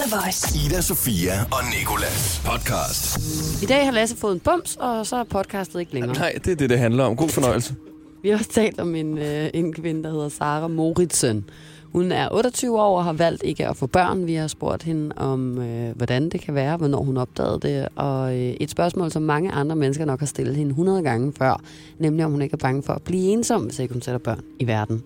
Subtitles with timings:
[0.00, 0.66] The Voice.
[0.66, 3.18] Ida, Sofia og Nikolas podcast.
[3.62, 6.14] I dag har Lasse fået en bums, og så er podcastet ikke længere.
[6.14, 7.16] Nej, det er det, det handler om.
[7.16, 7.74] God fornøjelse.
[8.22, 11.44] Vi har også talt om en, øh, en kvinde, der hedder Sara Moritsen.
[11.92, 14.26] Hun er 28 år og har valgt ikke at få børn.
[14.26, 17.88] Vi har spurgt hende om, øh, hvordan det kan være, hvornår hun opdagede det.
[17.96, 21.60] Og øh, et spørgsmål, som mange andre mennesker nok har stillet hende 100 gange før,
[21.98, 24.40] nemlig om hun ikke er bange for at blive ensom, hvis ikke hun sætter børn
[24.58, 25.02] i verden.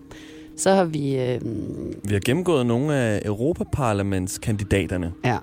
[0.57, 1.15] Så har vi...
[1.19, 1.41] Øh,
[2.03, 5.37] Vi har gennemgået nogle af Europaparlamentskandidaterne, ja,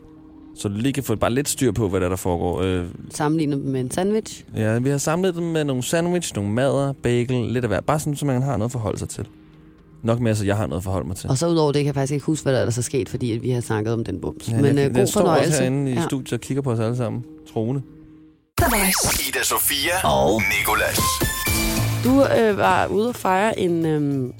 [0.56, 2.60] så du lige kan få bare lidt styr på, hvad der, der foregår.
[2.62, 4.44] Øh, sammenlignet med en sandwich.
[4.56, 7.80] ja, vi har samlet dem med nogle sandwich, nogle mader, bagel, lidt af hver.
[7.80, 9.26] Bare sådan, så man har noget at forholde sig til.
[10.02, 11.30] Nok mere, så jeg har noget at forholde mig til.
[11.30, 13.42] Og så udover det kan jeg faktisk ikke huske, hvad der er sket, fordi at
[13.42, 14.48] vi har snakket om den bums.
[14.48, 15.58] Ja, Men jeg, øh, god jeg står også fornøjelse.
[15.60, 16.02] herinde i Ja.
[16.02, 17.24] studiet og kigger på os alle sammen.
[17.52, 17.82] Troende.
[19.28, 20.98] Ida, Sofia og Nikolas.
[22.04, 23.86] Du øh, var ude at fejre en...
[23.86, 24.30] Øh,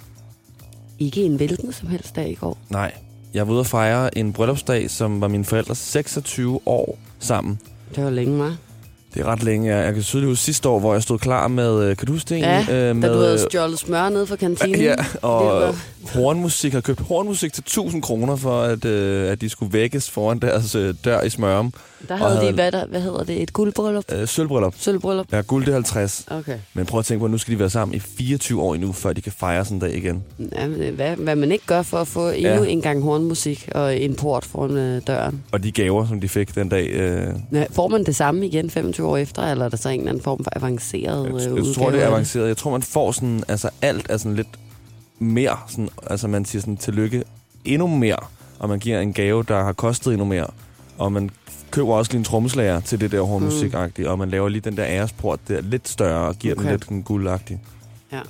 [0.99, 2.59] ikke en hvilken som helst dag i går.
[2.71, 2.93] Nej,
[3.35, 7.59] jeg var ude at fejre en bryllupsdag, som var mine forældres 26 år sammen.
[7.95, 8.57] Det var længe, var.
[9.15, 9.77] Det er ret længe.
[9.77, 11.83] Jeg, jeg kan tydeligt huske sidste år, hvor jeg stod klar med...
[11.85, 12.61] øh, Kan du huske det Ja?
[12.61, 14.81] Øh, Da du med, havde stjålet smør ned fra kantinen.
[14.81, 15.75] Ja, og
[16.13, 16.73] hornmusik.
[16.73, 20.75] Havde købt hornmusik til 1000 kroner for, at, øh, at de skulle vækkes foran deres
[20.75, 21.73] øh, dør i Smørum.
[22.09, 24.05] Der og havde de, havde- hvad, der, hvad hedder det, et guldbryllup?
[24.13, 24.75] Øh, sølvbryllup.
[24.79, 25.27] Sølvbryllup?
[25.33, 26.25] Ja, guld det er 50.
[26.31, 26.59] Okay.
[26.75, 28.93] Men prøv at tænke på, at nu skal de være sammen i 24 år endnu,
[28.93, 30.23] før de kan fejre sådan en dag igen.
[30.53, 32.65] Ja, men, øh, hvad, hvad man ikke gør for at få endnu Ja.
[32.65, 35.43] en gang hornmusik og en port foran øh, døren.
[35.53, 36.87] Og de gaver, som de fik den dag...
[36.89, 40.01] Øh, Ja, får man det samme igen 25 år efter, eller er der så en
[40.01, 42.49] eller anden form for avanceret øh, jeg, jeg udgave tror, det er avanceret.
[42.49, 43.45] Jeg tror, man får sådan...
[43.49, 44.59] Altså, alt er sådan lidt
[45.19, 45.59] mere.
[45.69, 47.25] Sådan, altså, man siger sådan, tillykke
[47.65, 48.19] endnu mere.
[48.59, 50.47] Og man giver en gave, der har kostet endnu mere.
[50.99, 51.31] Og man
[51.71, 54.05] køber også lige en trommeslager til det der hornmusik mm.
[54.07, 56.63] Og man laver lige den der æresport der lidt større og giver okay.
[56.63, 57.61] Den lidt sådan guldagtig.
[58.13, 58.21] Ja.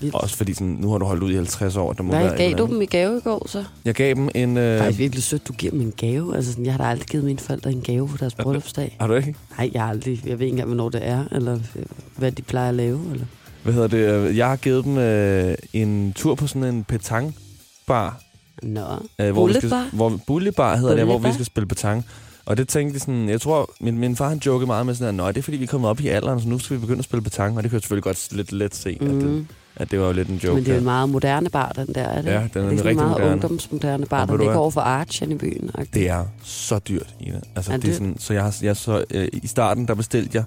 [0.00, 0.14] Vildt.
[0.14, 1.92] Også fordi sådan, nu har du holdt ud i 50 år.
[1.92, 3.64] Der må være Hvad et gav du dem i gave i går så?
[3.84, 4.56] Jeg gav dem en...
[4.56, 6.36] Øh, Det er virkelig sødt, du giver dem en gave.
[6.36, 8.96] Altså, sådan, jeg har da aldrig givet mine forældre en gave på deres bryllupsdag.
[9.00, 9.34] har du ikke?
[9.58, 10.20] Nej, jeg har aldrig.
[10.26, 11.82] Jeg ved ikke engang, hvornår det er, eller øh,
[12.16, 13.00] hvad de plejer at lave.
[13.12, 13.26] Eller.
[13.62, 14.36] Hvad hedder det?
[14.36, 18.20] Jeg har givet dem øh, en tur på sådan en petangbar.
[18.62, 18.80] Nå,
[19.20, 19.88] Øh, hvor vi skal, Bullebar?
[19.92, 21.32] hvor, bullebar hedder det, hvor vi Bullebar?
[21.34, 22.04] skal spille petang.
[22.46, 25.08] Og det tænkte de sådan, jeg tror, min, min far han jokede meget med sådan,
[25.08, 26.80] at "Nå, det er fordi, vi er kommet op i alderen, så nu skal vi
[26.80, 27.56] begynde at spille petang.
[27.56, 29.06] Og det kan jeg selvfølgelig godt lidt let se, mm.
[29.06, 29.46] at, det, mm.
[29.76, 30.54] At det var jo lidt en joke.
[30.54, 32.30] men det er jo en meget moderne bar, den der, er det?
[32.30, 33.32] Ja, den er det er rigtig en meget moderne.
[33.32, 35.70] ungdomsmoderne bar, der ligger over for Archen i byen.
[35.94, 37.40] Det er så dyrt, Ina.
[37.56, 40.30] Altså, Er det er sådan, så jeg har, jeg så, øh, i starten, der bestilte
[40.38, 40.44] jeg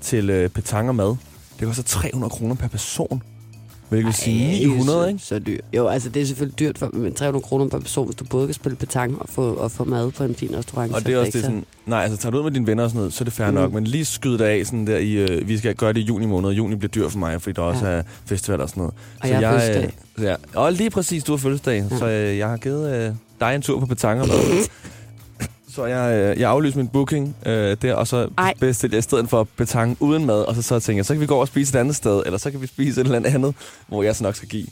[0.00, 1.16] til øh, petang og mad.
[1.60, 3.22] Det koster 300 kroner per person.
[3.90, 5.20] Hvilket vil sige Ej, det er 900, så, ikke?
[5.24, 5.60] Så dyrt.
[5.76, 8.46] Jo, altså det er selvfølgelig dyrt for med 300 kroner per person, hvis du både
[8.46, 10.92] kan spille petang og få, og få mad på en fin restaurant.
[10.94, 12.66] Og så det er også det så- sådan, nej, altså tager du ud med dine
[12.66, 13.54] venner og sådan noget, så er det fair Mm.
[13.54, 16.04] nok, men lige skyd det af sådan der i, øh, vi skal gøre det i
[16.04, 17.92] juni måned, juni bliver dyr for mig, fordi der også Ja.
[17.92, 18.94] er festival og sådan noget.
[19.20, 19.92] Og jeg har fødselsdag.
[20.18, 21.98] øh, ja, og lige præcis, du har fødselsdag, Ja.
[21.98, 24.34] så øh, jeg har givet øh, dig en tur på petanger med.
[25.74, 28.54] Så jeg, øh, jeg aflyste min booking øh, der, og så Ej.
[28.60, 31.20] bestilte jeg i stedet for betang uden mad, og så, så tænkte jeg, så kan
[31.20, 33.16] vi gå over og spise et andet sted, eller så kan vi spise et eller
[33.18, 33.54] andet
[33.86, 34.66] hvor jeg så nok skal give.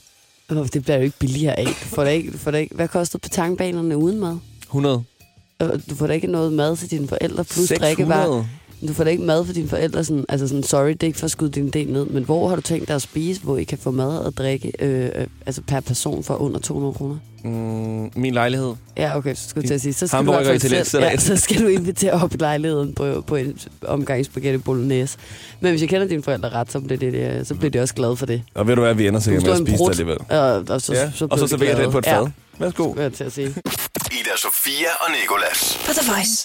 [0.50, 1.66] Det bliver jo ikke billigere af.
[1.66, 4.38] Du får da ikke, får da ikke, hvad kostede petangbanerne uden mad?
[4.62, 5.02] 100.
[5.58, 7.78] Og Du får da ikke noget mad til dine forældre, plus 600.
[7.80, 8.44] drikkevarer.
[8.86, 10.04] Du får da ikke mad for dine forældre.
[10.04, 12.48] Sådan, altså sådan, sorry, det er ikke for at skyde din del ned, men hvor
[12.48, 15.26] har du tænkt dig at spise, hvor I kan få mad og drikke øh, øh,
[15.46, 17.16] altså per person for under 200 kroner?
[17.44, 18.74] Mm, min lejlighed.
[18.96, 19.92] Ja, okay, så skulle jeg til at sige.
[19.92, 22.36] Så skal, du i Hamburger og italiensk selv, ja, så skal du invitere op i
[22.36, 25.18] lejligheden på, på en omgang spaghetti bolognese.
[25.60, 27.94] Men hvis jeg kender dine forældre ret, så bliver, det, det, så bliver de også
[27.94, 28.42] glade for det.
[28.54, 30.18] Og ved du hvad, vi ender sikkert med at spise det brud, alligevel.
[30.28, 32.28] Og, og så, Ja, så, og så serverer det på et fad.
[32.58, 32.84] Værsgo.
[32.84, 33.46] Ja, skulle jeg til at sige.
[33.48, 35.78] Ida, Sofia og Nikolas.
[35.86, 36.44] På The Voice.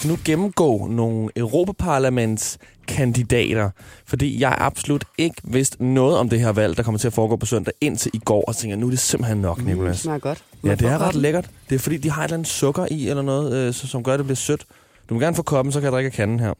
[0.00, 3.70] Skal nu gennemgå nogle Europaparlamentskandidater,
[4.06, 7.36] fordi jeg absolut ikke vidste noget om det her valg, der kommer til at foregå
[7.36, 9.98] på søndag indtil i går, og tænker, nu er det simpelthen nok, Mm, det Nicolas.
[9.98, 10.42] smager godt.
[10.64, 11.50] Ja, det er ret lækkert.
[11.68, 14.12] Det er fordi, de har et eller andet sukker i, eller noget, øh, som gør,
[14.14, 14.64] at det bliver sødt.
[15.08, 16.54] Du må gerne få koppen, så kan jeg drikke af kanden her.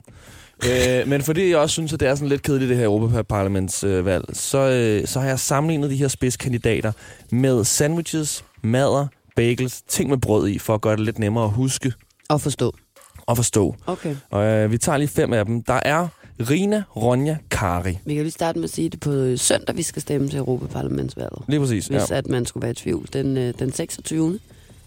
[1.02, 4.24] øh, men fordi jeg også synes, at det er sådan lidt kedeligt, det her Europaparlamentsvalg,
[4.32, 6.92] så, øh, så har jeg sammenlignet de her spidskandidater
[7.30, 11.50] med sandwiches, mader, bagels, ting med brød i, for at gøre det lidt nemmere at
[11.50, 11.92] huske
[12.28, 12.72] Og forstå.
[13.30, 13.74] Og forstå.
[13.86, 14.16] Okay.
[14.30, 15.62] Og øh, vi tager lige fem af dem.
[15.62, 16.08] Der er
[16.50, 17.98] Rina Ronja Kari.
[18.04, 21.42] Vi kan lige starte med at sige det på søndag, vi skal stemme til Europaparlamentsvalget.
[21.48, 21.86] Lige præcis.
[21.86, 22.16] Hvis Ja.
[22.16, 23.08] at man skulle være i tvivl.
[23.12, 24.38] Den, øh, den 26.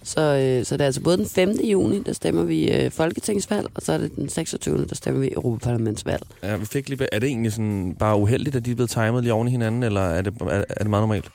[0.05, 1.49] Så, øh, så det er altså både den 5.
[1.63, 4.85] juni, der stemmer vi øh, folketingsvalg, og så er det den 26.
[4.85, 6.23] der stemmer vi Europaparlamentsvalg.
[6.43, 9.23] ja, vi fik lige, er det egentlig sådan bare uheldigt, at de er blevet timet
[9.23, 11.25] lige oven i hinanden, eller er det, er, er det meget normalt?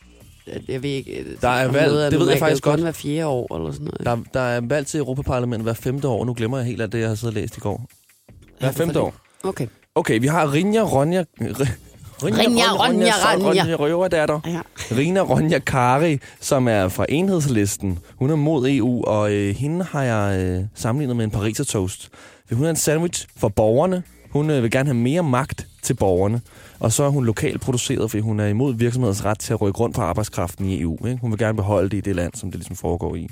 [0.68, 2.80] Jeg- ved ikke, øh, Der er valg, noget det ved jeg faktisk godt.
[2.80, 4.04] hver fjerde år eller sådan noget.
[4.04, 7.00] Der, der er valg til Europaparlamentet hver femte år, nu glemmer jeg helt af det,
[7.00, 7.86] jeg har siddet og læst i går.
[8.60, 9.14] Hver femte år.
[9.44, 9.66] Okay.
[9.94, 11.24] Okay, vi har Rinja Ronja...
[12.24, 13.48] Rinja, Ronja, Ranja.
[13.48, 14.40] Ronja Røverdatter.
[14.46, 14.60] Ja.
[14.96, 17.98] Rina Ronja Kari, som er fra enhedslisten.
[18.16, 22.08] Hun er mod EU, og øh, hende har jeg øh, sammenlignet med en pariser toast.
[22.52, 24.02] Hun er en sandwich for borgerne.
[24.30, 26.40] Hun øh, vil gerne have mere magt til borgerne.
[26.80, 29.80] Og så er hun lokalt produceret, fordi hun er imod virksomheders ret til at rykke
[29.80, 31.06] rundt på arbejdskraften i EU.
[31.06, 31.20] Ikke?
[31.20, 33.28] Hun vil gerne beholde det i det land, som det ligesom foregår i.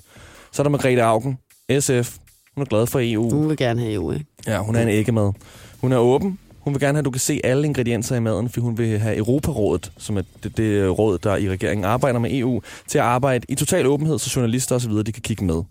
[0.53, 1.39] Så er der Margrethe Augen,
[1.81, 2.17] SF.
[2.55, 3.31] Hun er glad for EU.
[3.31, 4.27] Hun vil gerne have EU, ikke?
[4.47, 5.33] Ja, hun er en æggemad.
[5.81, 6.39] Hun er åben.
[6.61, 8.99] Hun vil gerne have, at du kan se alle ingredienser i maden, fordi hun vil
[8.99, 13.05] have Europarådet, som er det, det råd, der i regeringen arbejder med EU, til at
[13.05, 14.93] arbejde i total åbenhed, så journalister osv.
[14.93, 15.63] de kan kigge med.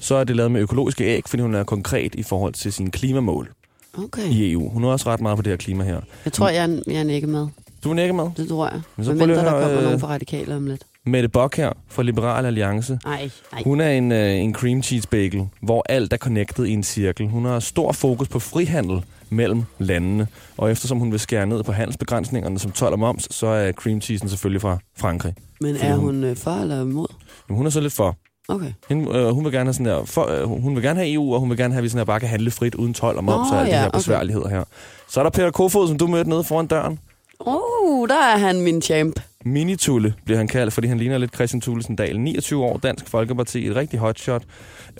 [0.00, 2.90] Så er det lavet med økologiske æg, fordi hun er konkret i forhold til sine
[2.90, 3.50] klimamål
[3.98, 4.28] Okay.
[4.30, 4.68] i EU.
[4.68, 6.00] Hun er også ret meget på det her klima her.
[6.24, 7.46] Jeg tror, jeg er, jeg er en æggemad.
[7.84, 8.30] Du er en æggemad?
[8.36, 8.80] Det tror jeg.
[8.96, 10.82] Men så Men mindre, der kommer øh, nogen fra radikale om lidt.
[11.06, 12.98] Mette Bock her fra Liberal Alliance.
[13.04, 13.62] Nej, nej.
[13.64, 17.28] Hun er en, øh, en cream cheese bagel, hvor alt er connected i en cirkel.
[17.28, 20.26] Hun har stor fokus på frihandel mellem landene.
[20.56, 24.00] Og eftersom hun vil skære ned på handelsbegrænsningerne som 12 og moms, så er cream
[24.00, 25.34] cheesen selvfølgelig fra Frankrig.
[25.60, 27.06] Men er hun- hun øh, for eller imod?
[27.48, 28.16] Men hun er så lidt for.
[28.48, 28.72] Okay.
[28.88, 31.34] Hende, øh, hun vil gerne have sådan der, for, øh, hun vil gerne have EU,
[31.34, 33.16] og hun vil gerne have, at vi sådan her bare kan handle frit uden 12
[33.16, 33.98] og moms Nå, og alle de ja, her okay.
[33.98, 34.64] besværligheder her.
[35.08, 36.98] Så er der Peter Kofod, som du mødte nede foran døren.
[37.40, 39.20] Oh, der er han min champ.
[39.44, 42.20] Minitulle bliver han kaldt, fordi han ligner lidt Christian Thulesen Dahl.
[42.20, 44.42] 29 år, Dansk Folkeparti, et rigtig hotshot.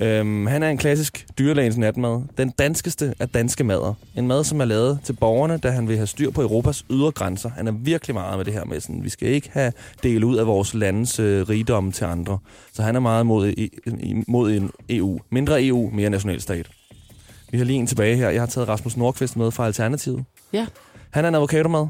[0.01, 2.23] Øhm, han er en klassisk dyrlægens natmad.
[2.39, 3.95] Den danskeste af danske mader.
[4.17, 7.11] En mad, som er lavet til borgerne, da han vil have styr på Europas ydre
[7.11, 7.51] grænser.
[7.51, 9.73] Han er virkelig meget med det her med, sådan, vi skal ikke have
[10.03, 12.39] del ud af vores landes øh, rigdomme til andre.
[12.73, 13.71] Så han er meget mod, i,
[14.29, 15.21] mod en EU.
[15.31, 16.71] Mindre EU, mere nationalstat.
[17.51, 18.31] Vi har lige en tilbage her.
[18.31, 20.25] Jeg har taget Rasmus Nordqvist med fra Alternativet.
[20.53, 20.67] Ja.
[21.11, 21.87] Han er en avocadomad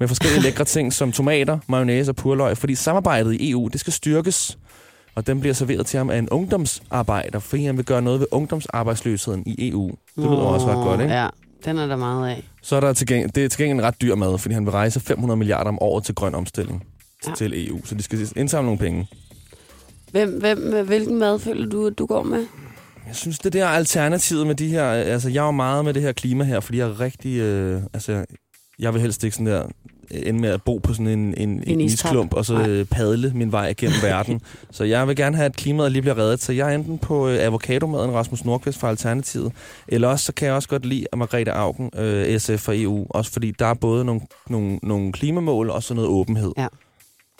[0.00, 3.92] med forskellige lækre ting som tomater, mayonnaise og purløg, fordi samarbejdet i EU, det skal
[3.92, 4.58] styrkes.
[5.14, 8.26] Og den bliver serveret til ham af en ungdomsarbejder, fordi han vil gøre noget ved
[8.30, 9.88] ungdomsarbejdsløsheden i EU.
[9.88, 11.14] Det lyder også ret godt, ikke?
[11.14, 11.28] Ja,
[11.64, 12.44] den er der meget af.
[12.62, 14.64] Så er der til gengæld, det er til gengæld en ret dyr mad, fordi han
[14.64, 16.84] vil rejse 500 milliarder om året til grøn omstilling
[17.26, 17.34] Ja.
[17.34, 17.80] til EU.
[17.84, 19.06] Så de skal indsamle nogle penge.
[20.10, 22.46] Hvem, hvem, hvilken mad føler du, at du går med?
[23.06, 24.84] Jeg synes, det der alternativet med de her...
[24.84, 27.38] Altså, jeg er jo meget med det her klima her, fordi jeg er rigtig...
[27.38, 28.24] Øh, altså,
[28.78, 29.66] jeg vil helst ikke sådan der
[30.12, 32.68] ende med at bo på sådan en, en, en, en isklump, og så Nej.
[32.68, 34.40] øh, padle min vej igennem verden.
[34.70, 36.42] Så jeg vil gerne have, at klimaet lige bliver reddet.
[36.42, 39.52] Så jeg er enten på øh, avocadomaden Rasmus Nordqvist fra Alternativet,
[39.88, 43.32] eller også så kan jeg også godt lide Margrethe Augen, øh, SF og EU, også
[43.32, 44.20] fordi der er både nogle,
[44.50, 46.52] nogle, nogle klimamål og så noget åbenhed.
[46.58, 46.66] Ja.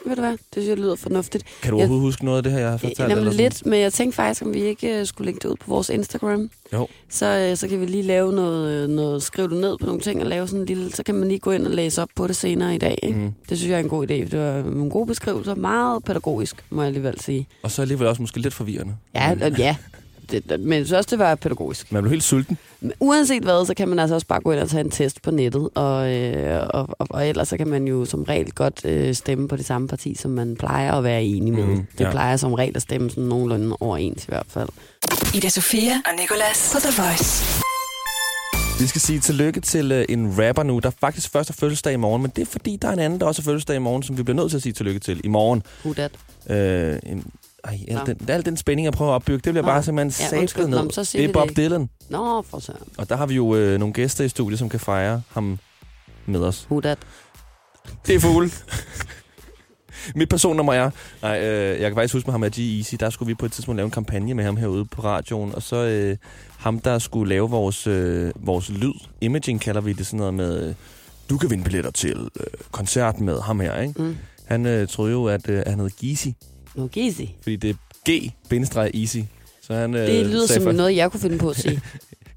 [0.06, 0.30] Ved du hvad?
[0.32, 1.44] Det synes jeg lyder fornuftigt.
[1.62, 2.98] Kan du Jeg- overhovedet huske noget af det her, jeg har fortalt?
[2.98, 3.44] Ja, eller Jamen sådan?
[3.44, 5.88] lidt, men jeg tænkte faktisk, om vi ikke øh, skulle lægge det ud på vores
[5.88, 6.50] Instagram.
[6.72, 6.88] Jo.
[7.08, 10.00] Så, øh, så kan vi lige lave noget, øh, noget, skrive det ned på nogle
[10.00, 12.08] ting og lave sådan en lille, så kan man lige gå ind og læse op
[12.16, 12.98] på det senere i dag.
[13.02, 13.18] Ikke?
[13.18, 13.32] Mhm.
[13.48, 14.14] Det synes jeg er en god idé.
[14.14, 17.46] Det var nogle gode beskrivelser, meget pædagogisk, må jeg alligevel sige.
[17.62, 18.94] Og så alligevel også måske lidt forvirrende.
[19.14, 19.76] Ja, og ja.
[20.32, 21.92] Det, det- men jeg synes også, det var pædagogisk.
[21.92, 22.58] Man blev helt sulten.
[22.80, 25.22] Men uanset hvad, så kan man altså også bare gå ind og tage en test
[25.22, 28.84] på nettet, og, øh, og, og, og ellers så kan man jo som regel godt
[28.84, 31.64] øh, stemme på det samme parti, som man plejer at være enig med.
[31.64, 32.10] Mm, det ja.
[32.10, 34.68] plejer som regel at stemme sådan nogenlunde overens i hvert fald.
[35.34, 37.62] Ida Sofia og Nicolas på The Voice.
[38.80, 41.96] Vi skal sige tillykke til øh, en rapper nu, der faktisk først har fødselsdag i
[41.96, 44.02] morgen, men det er fordi, der er en anden, der også har fødselsdag i morgen,
[44.02, 45.62] som vi bliver nødt til at sige tillykke til i morgen.
[45.84, 46.12] Who that?
[46.50, 47.24] Øh, en,
[47.64, 48.04] ej, al Nå.
[48.06, 49.68] den, al den spænding, jeg prøver at opbygge, det bliver Nå.
[49.68, 50.82] bare simpelthen Ja, sablet Nå, ned.
[50.82, 51.62] men så det er det Bob ikke.
[51.62, 52.88] Dylan, Nå, for søren.
[52.98, 55.58] og der har vi jo øh, nogle gæster i studiet, som kan fejre ham
[56.26, 56.66] med os.
[56.70, 56.98] Who that?
[58.06, 58.50] Det er fugle.
[60.16, 60.90] Mit personnummer er...
[61.22, 62.96] Nej, øh, jeg kan faktisk huske med ham med G-Easy.
[63.00, 65.54] Der skulle vi på et tidspunkt lave en kampagne med ham herude på radioen.
[65.54, 66.16] Og så øh,
[66.58, 68.92] ham, der skulle lave vores, øh, vores lyd.
[69.20, 70.68] Imaging kalder vi det sådan noget med...
[70.68, 70.74] Øh,
[71.30, 74.02] du kan vinde billetter til øh, koncert med ham her, ikke?
[74.02, 74.16] Mm.
[74.44, 76.28] Han øh, troede jo, at øh, han hed Geezy.
[76.74, 77.20] No, easy.
[77.42, 77.74] Fordi det er
[78.10, 79.18] G-easy.
[79.62, 81.80] Så han, øh, Det lyder sagde som for- noget, jeg kunne finde på at sige.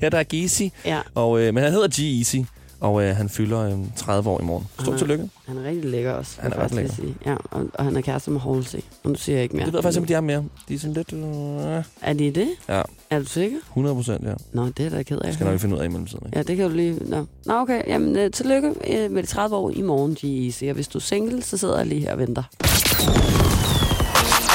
[0.01, 0.61] Ja, der er Geezy.
[0.85, 2.45] Ja, Og, øh, men han hedder G-Easy.
[2.79, 4.67] Og øh, han fylder øh, 30 år i morgen.
[4.79, 5.29] Stort tillykke.
[5.47, 6.41] han er rigtig lækker også.
[6.41, 7.15] Han er ret lige sige.
[7.25, 8.79] Ja, og, og han er kæreste med Halsey.
[9.03, 9.65] Og nu siger jeg ikke mere.
[9.65, 10.45] Det ved jeg faktisk ikke, om de er mere.
[10.69, 11.13] De er sådan lidt...
[11.13, 12.47] Øh, Er de det?
[12.69, 12.81] Ja.
[13.09, 13.57] Er du sikker?
[13.69, 14.33] 100 procent, ja.
[14.53, 15.25] Nå, det er da ked af.
[15.25, 16.25] Det skal nok finde ud af i mellemtiden.
[16.25, 16.37] Ikke?
[16.37, 16.93] Ja, det kan du lige...
[17.01, 17.81] Nå, Nå okay.
[17.87, 20.65] Jamen, øh, tillykke øh, med de 30 år i morgen, G-Eazy.
[20.69, 22.43] Og hvis du er single, så sidder jeg lige her og venter.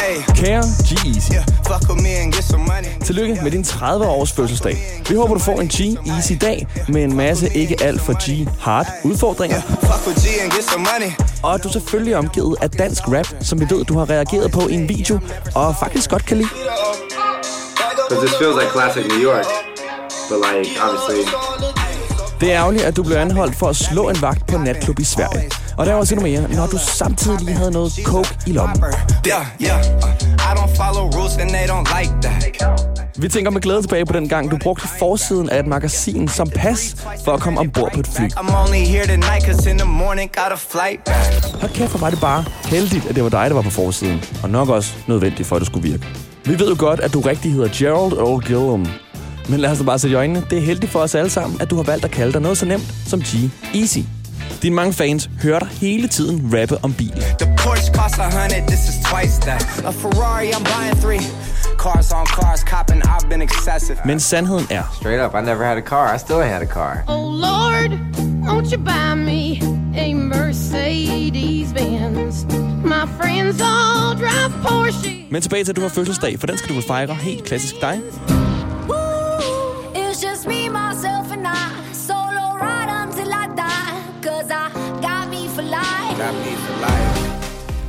[0.00, 2.88] Hey, Kære G-Easy, yeah, fuck with me and get some money.
[3.04, 5.02] tillykke med din 30-års fødselsdag.
[5.09, 9.61] Vi håber, du får en G-Easy dag med en masse ikke alt for G-hard udfordringer.
[11.42, 14.52] Og at du selvfølgelig er omgivet af dansk rap, som vi ved, du har reageret
[14.52, 15.21] på i en video,
[15.54, 16.49] og faktisk godt kan lide.
[18.09, 19.47] Because this feels like classic New York,
[20.30, 21.79] but like obviously
[22.40, 24.99] Det er ærgerligt, at du blev anholdt for at slå en vagt på en natklub
[24.99, 25.50] i Sverige.
[25.76, 28.85] Og der var også mere, når du samtidig lige havde noget coke i lommen.
[33.16, 36.50] Vi tænker med glæde tilbage på den gang, du brugte forsiden af et magasin som
[36.50, 38.28] pas for at komme ombord på et fly.
[41.61, 44.25] Hold kæft, hvor var det bare heldigt, at det var dig, der var på forsiden.
[44.42, 46.06] Og nok også nødvendigt for, at det skulle virke.
[46.44, 48.87] Vi ved jo godt, at du rigtig hedder Gerald Earl Gillum.
[49.50, 50.42] Men lad os da bare sætte i øjnene.
[50.50, 52.59] Det er heldigt for os alle sammen, at du har valgt at kalde dig noget
[52.59, 53.99] så nemt som G-Easy.
[54.62, 57.12] Dine mange fans hører dig hele tiden rappe om bil.
[57.38, 59.62] The Porsche costs a hundred, this is twice that.
[59.87, 61.25] A Ferrari, I'm buying three.
[61.78, 63.99] Cars on cars, copping, I've been excessive.
[64.04, 66.14] Men sandheden er, Straight up, I never had a car.
[66.14, 67.04] I still had a car.
[67.09, 67.90] Oh Lord,
[68.49, 69.61] won't you buy me
[70.04, 72.35] a Mercedes Benz?
[72.85, 75.11] My friends all drive Porsche.
[75.30, 78.00] men tilbage til, at du har fødselsdag, for den skal du fejre helt klassisk dig.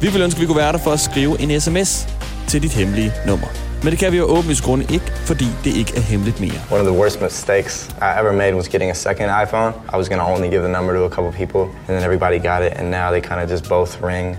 [0.01, 2.07] Vi vil ønske, at vi kunne være der for at skrive en sms
[2.47, 3.47] til dit hemmelige nummer.
[3.83, 6.59] Men det kan vi jo åbenlyst grunde ikke, fordi det ikke er hemmeligt mere.
[6.71, 9.73] One of the worst mistakes I ever made was getting a second iPhone.
[9.93, 12.61] I was gonna only give the number to a couple people, and then everybody got
[12.67, 14.37] it, and now they kind of just both ring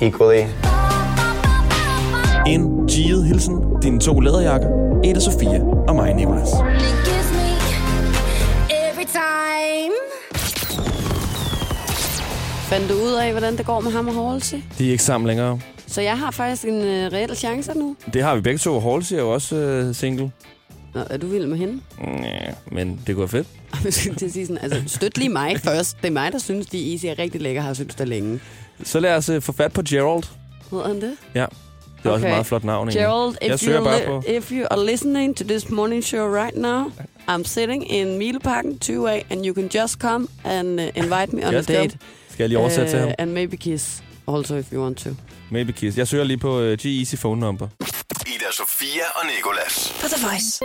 [0.00, 0.46] equally.
[2.46, 4.68] En givet hilsen, dine to læderjakker,
[5.04, 6.48] Eda Sofia og mig, Nicolas.
[12.70, 14.58] Fandt du ud af, hvordan det går med ham og Halsey?
[14.78, 15.60] De er ikke sammen længere.
[15.86, 17.96] Så jeg har faktisk en øh, reel chance nu.
[18.12, 18.80] Det har vi begge to.
[18.80, 20.30] Halsey er jo også øh, single.
[20.94, 21.80] Nå, er du vild med hende?
[22.22, 23.46] Ja, men det går fedt.
[23.84, 25.96] Jeg skulle til at sige sådan, altså, støt lige mig først.
[26.02, 28.40] Det er mig, der synes, de Easy er rigtig lækker, har synes det længe.
[28.84, 30.22] Så lad os øh, få fat på Gerald.
[30.70, 31.12] Hedder han det?
[31.34, 31.46] Ja,
[32.02, 32.88] det er også et meget flot navn.
[32.88, 33.00] egentlig.
[33.06, 34.22] Gerald, Jeg if, søger you, bare på...
[34.28, 36.84] if you are listening to this morning show right now,
[37.28, 41.52] I'm sitting in Mileparken 2A, and you can just come and uh, invite me on
[41.54, 41.98] Jeg a date.
[42.40, 43.08] Skal jeg lige oversætte til ham?
[43.08, 45.10] Uh, and maybe kiss also if you want to.
[45.50, 45.98] Maybe kiss.
[45.98, 47.68] Jeg søger lige på uh, G-Easy phone number.
[48.26, 49.94] Ida Sofia og Nikolas.
[50.00, 50.60] På The Voice.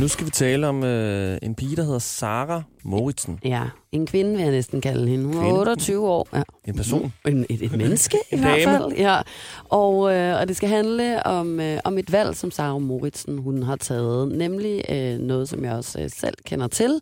[0.00, 3.38] Nu skal vi tale om øh, en pige, der hedder Sara Moritsen.
[3.44, 5.24] Ja, en kvinde vil jeg næsten kalde hende.
[5.24, 5.58] Hun er Kvinde?
[5.58, 6.28] 28 år.
[6.32, 6.42] Ja.
[6.64, 7.12] En person.
[7.28, 8.92] En, et, et menneske i hvert fald.
[8.96, 9.20] Ja.
[9.64, 13.62] Og, øh, og det skal handle om, øh, om et valg, som Sara Moritsen hun
[13.62, 14.28] har taget.
[14.28, 16.98] Nemlig øh, noget, som jeg også øh, selv kender til.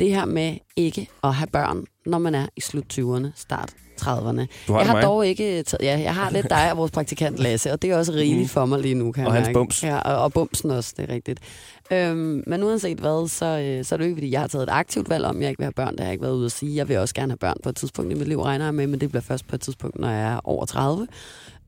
[0.00, 3.70] Det her med ikke at have børn, når man er i slut 20'erne, start
[4.02, 4.46] 30'erne.
[4.68, 5.02] Du har jeg har mig.
[5.02, 7.96] dog ikke taget, ja, jeg har lidt dig og vores praktikant Lasse, og det er
[7.98, 9.26] også rigeligt for mig lige nu, kan Mm.
[9.26, 9.54] Og jeg hans mærke.
[9.54, 9.82] bums.
[9.82, 11.40] Ja, og, og bumsen også, det er rigtigt.
[11.90, 14.62] Øhm, men uanset hvad, så, øh, så er det jo ikke, fordi jeg har taget
[14.62, 15.92] et aktivt valg om, at jeg ikke vil have børn.
[15.92, 16.76] Det har jeg ikke været ude at sige.
[16.76, 18.86] Jeg vil også gerne have børn på et tidspunkt i mit liv, regner jeg med,
[18.86, 21.06] men det bliver først på et tidspunkt, når jeg er over 30.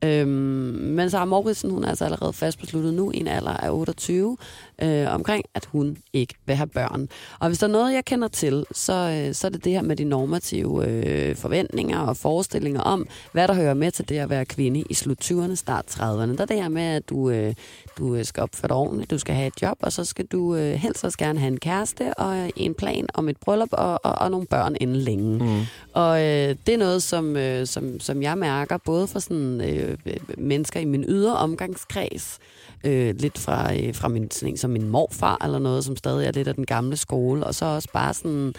[0.03, 3.71] Øhm, men Sara Morrison, hun er altså allerede fast besluttet nu, i en alder af
[3.71, 4.37] 28,
[4.81, 7.09] øh, omkring, at hun ikke vil have børn.
[7.39, 9.81] Og hvis der er noget, jeg kender til, så, øh, så er det det her
[9.81, 14.29] med de normative øh, forventninger og forestillinger om, hvad der hører med til det at
[14.29, 16.35] være kvinde i slut 20'erne, start 30'erne.
[16.35, 17.53] Der er det her med, at du, øh,
[17.97, 20.55] du øh, skal opføre dig ordentligt, du skal have et job, og så skal du
[20.55, 23.99] øh, helst også gerne have en kæreste og øh, en plan om et bryllup og,
[24.03, 25.45] og, og nogle børn inden længe.
[25.45, 25.61] Mm.
[25.93, 29.97] Og øh, det er noget, som, øh, som, som jeg mærker, både fra sådan, øh,
[30.37, 32.39] mennesker i min ydre omgangskreds,
[32.83, 36.27] øh, lidt fra, øh, fra min, sådan en, som min morfar eller noget, som stadig
[36.27, 38.53] er lidt af den gamle skole, og så også bare sådan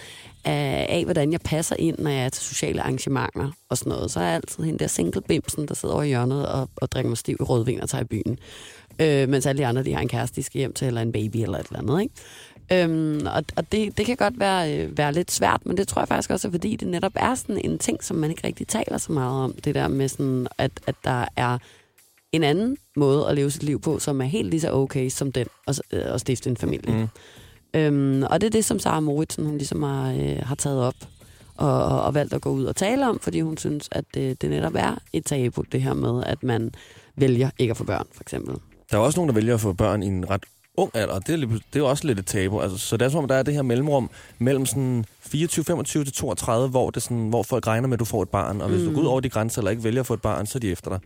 [0.45, 4.11] af, af, hvordan jeg passer ind, når jeg er til sociale arrangementer og sådan noget.
[4.11, 7.09] Så er jeg altid hende der single-bimsen, der sidder over i hjørnet og, og drikker
[7.09, 8.39] mig stiv i rødvin og tager i byen.
[8.99, 11.13] Øh, mens alle de andre, de har en kæreste, de skal hjem til, eller en
[11.13, 12.15] baby eller et eller andet, ikke?
[12.73, 16.01] Øhm, og og det, det kan godt være, øh, være lidt svært, men det tror
[16.01, 18.69] jeg faktisk også er, fordi det netop er sådan en ting, som man ikke rigtig
[18.69, 19.53] taler så meget om.
[19.65, 21.59] Det der med sådan, at, at der er
[22.33, 25.33] en anden måde at leve sit liv på, som er helt lige så okay som
[25.33, 26.93] den at, øh, at stifte en familie.
[26.93, 27.09] Mm.
[27.75, 30.95] Øhm, og det er det, som Sara Moritsen hun ligesom har, øh, har taget op
[31.57, 34.43] og, og, og valgt at gå ud og tale om, fordi hun synes, at det,
[34.43, 36.75] det netop er et tabu, det her med, at man
[37.17, 38.55] vælger ikke at få børn, for eksempel.
[38.91, 40.45] Der er også nogen, der vælger at få børn i en ret
[40.77, 42.61] ung alder, og det er, det er jo også lidt et tabu.
[42.61, 46.05] Altså, så det er som om, der er det her mellemrum mellem sådan 24, 25
[46.05, 48.69] til 32, hvor, det sådan, hvor folk regner med, at du får et barn, og
[48.69, 48.89] hvis mm.
[48.89, 50.61] du går ud over de grænser eller ikke vælger at få et barn, så er
[50.61, 51.01] de efter dig.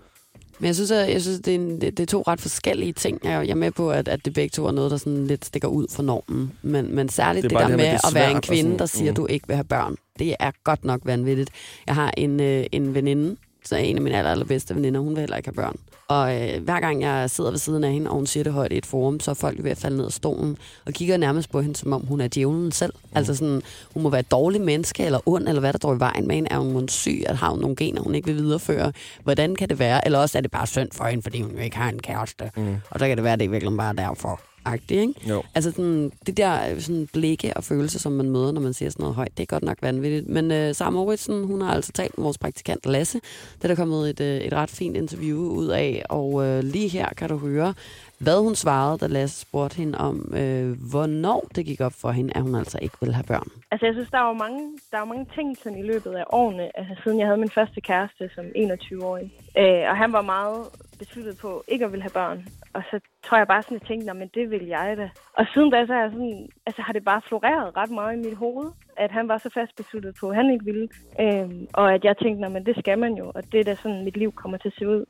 [0.59, 3.21] Men jeg synes, at, jeg synes det, er en, det, er to ret forskellige ting.
[3.25, 5.69] Jeg, er med på, at, at det begge to er noget, der sådan lidt stikker
[5.69, 6.53] ud fra normen.
[6.63, 8.87] Men, men særligt Det det, er der det med det at være en kvinde, der
[8.87, 9.15] siger, mm.
[9.15, 9.97] at du ikke vil have børn.
[10.19, 11.51] Det er godt nok vanvittigt.
[11.87, 15.21] Jeg har en, øh, en veninde, så en af mine aller, allerbedste veninder, hun vil
[15.21, 15.77] heller ikke have børn.
[16.09, 18.73] Og øh, hver gang jeg sidder ved siden af hende, og hun siger det højt
[18.73, 20.57] i et forum, så er folk ved at falde ned af stolen,
[20.87, 22.93] og kigger nærmest på hende, som om hun er djævlen selv.
[23.03, 23.17] Mm.
[23.17, 23.63] Altså sådan,
[23.95, 26.35] hun må være et dårligt menneske, eller ond, eller hvad der står i vejen med
[26.35, 26.51] hende.
[26.51, 28.93] Er hun syg, at har hun nogle gener, hun ikke vil videreføre?
[29.23, 30.05] Hvordan kan det være?
[30.05, 32.51] Eller også er det bare synd for hende, fordi hun jo ikke har en kæreste.
[32.57, 32.77] Mm.
[32.91, 34.41] Og så kan det være, at det i virkeligheden bare er derfor.
[34.65, 35.29] Agtigt, ikke?
[35.29, 35.43] Jo.
[35.55, 38.91] Altså sådan, det der øh, sådan blikke og følelse, som man møder, når man siger
[38.91, 40.29] sådan noget højt, det er godt nok vanvittigt.
[40.29, 43.21] Men øh, Sara Moritzen, hun har altså talt med vores praktikant Lasse.
[43.57, 46.89] Det er der kommet et, øh, et ret fint interview ud af, og øh, lige
[46.89, 47.75] her kan du høre,
[48.19, 52.33] hvad hun svarede, da Lasse spurgte hende om, øh, hvornår det gik op for hende,
[52.37, 53.49] at hun altså ikke ville have børn.
[53.71, 56.13] Altså, jeg synes, der er jo mange, der er jo mange ting sådan, i løbet
[56.13, 59.33] af årene, altså, siden jeg havde min første kæreste som 21-årig.
[59.59, 60.61] Øh, og han var meget
[60.99, 62.39] besluttet på ikke at ville have børn.
[62.73, 65.11] Og så tror jeg bare sådan, at jeg tænkte, men det vil jeg da.
[65.39, 68.25] Og siden da, så er jeg sådan, altså, har det bare floreret ret meget i
[68.27, 70.89] mit hoved, at han var så fast besluttet på, at han ikke ville.
[71.21, 74.05] Øhm, og at jeg tænkte, men det skal man jo, og det er da sådan,
[74.05, 75.05] mit liv kommer til at se ud.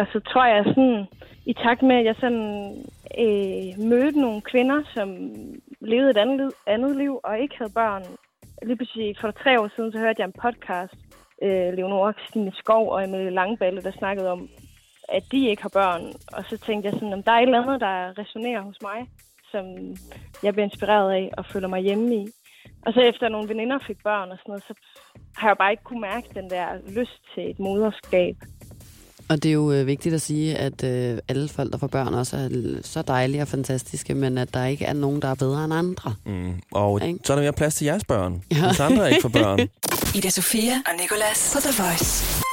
[0.00, 1.06] Og så tror jeg sådan,
[1.46, 2.46] i takt med, at jeg sådan
[3.24, 5.08] øh, mødte nogle kvinder, som
[5.80, 8.04] levede et andet, liv- andet liv og ikke havde børn.
[8.62, 10.94] Lige pludselig for tre år siden, så hørte jeg en podcast,
[11.42, 14.48] øh, Leonora Christine Skov og Emilie Langballe, der snakkede om,
[15.08, 16.12] at de ikke har børn.
[16.32, 19.00] Og så tænkte jeg sådan, om der er et eller andet, der resonerer hos mig,
[19.50, 19.64] som
[20.42, 22.26] jeg bliver inspireret af og føler mig hjemme i.
[22.86, 24.74] Og så efter nogle veninder fik børn og sådan noget, så
[25.36, 26.66] har jeg bare ikke kunne mærke den der
[26.98, 28.36] lyst til et moderskab.
[29.28, 32.14] Og det er jo øh, vigtigt at sige, at øh, alle folk, der får børn,
[32.14, 32.48] også er
[32.82, 36.14] så dejlige og fantastiske, men at der ikke er nogen, der er bedre end andre.
[36.26, 36.60] Mm.
[36.72, 37.18] Og Ikke?
[37.24, 38.42] så er der mere plads til jeres børn.
[38.50, 38.66] Ja.
[38.66, 39.58] Hvis andre ikke får børn.
[40.16, 42.45] Ida Sofia og Nicolas på The Voice.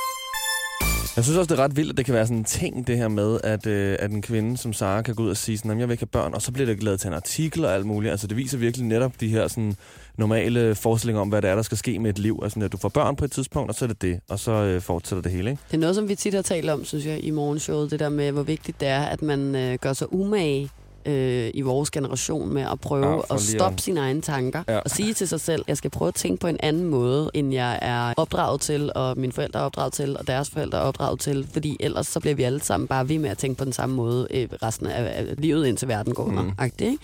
[1.15, 2.97] Jeg synes også, det er ret vildt, at det kan være sådan en ting, det
[2.97, 5.71] her med, at, øh, at en kvinde som Sara kan gå ud og sige, sådan,
[5.71, 7.73] at jeg vil ikke have børn, og så bliver det lavet til en artikel og
[7.73, 8.11] alt muligt.
[8.11, 9.75] Altså, det viser virkelig netop de her sådan,
[10.17, 12.39] normale forestillinger om, hvad det er, der skal ske med et liv.
[12.43, 14.51] Altså, at du får børn på et tidspunkt, og så er det det, og så
[14.51, 15.61] øh, fortsætter det hele, ikke?
[15.67, 17.91] Det er noget, som vi tit har talt om, synes jeg, i morgenshowet.
[17.91, 20.69] Det der med, hvor vigtigt det er, at man øh, gør sig umage
[21.05, 24.63] øh, i vores generation med at prøve Ja, at stoppe sine egne tanker.
[24.67, 24.77] Ja.
[24.79, 27.53] Og sige til sig selv, jeg skal prøve at tænke på en anden måde, end
[27.53, 31.19] jeg er opdraget til, og mine forældre er opdraget til, og deres forældre er opdraget
[31.19, 31.47] til.
[31.53, 33.95] Fordi ellers så bliver vi alle sammen bare ved med at tænke på den samme
[33.95, 36.41] måde øh, resten af, af livet, indtil verden går under.
[36.41, 36.47] Mm.
[36.59, 36.69] Mm.
[36.79, 36.97] Ikke?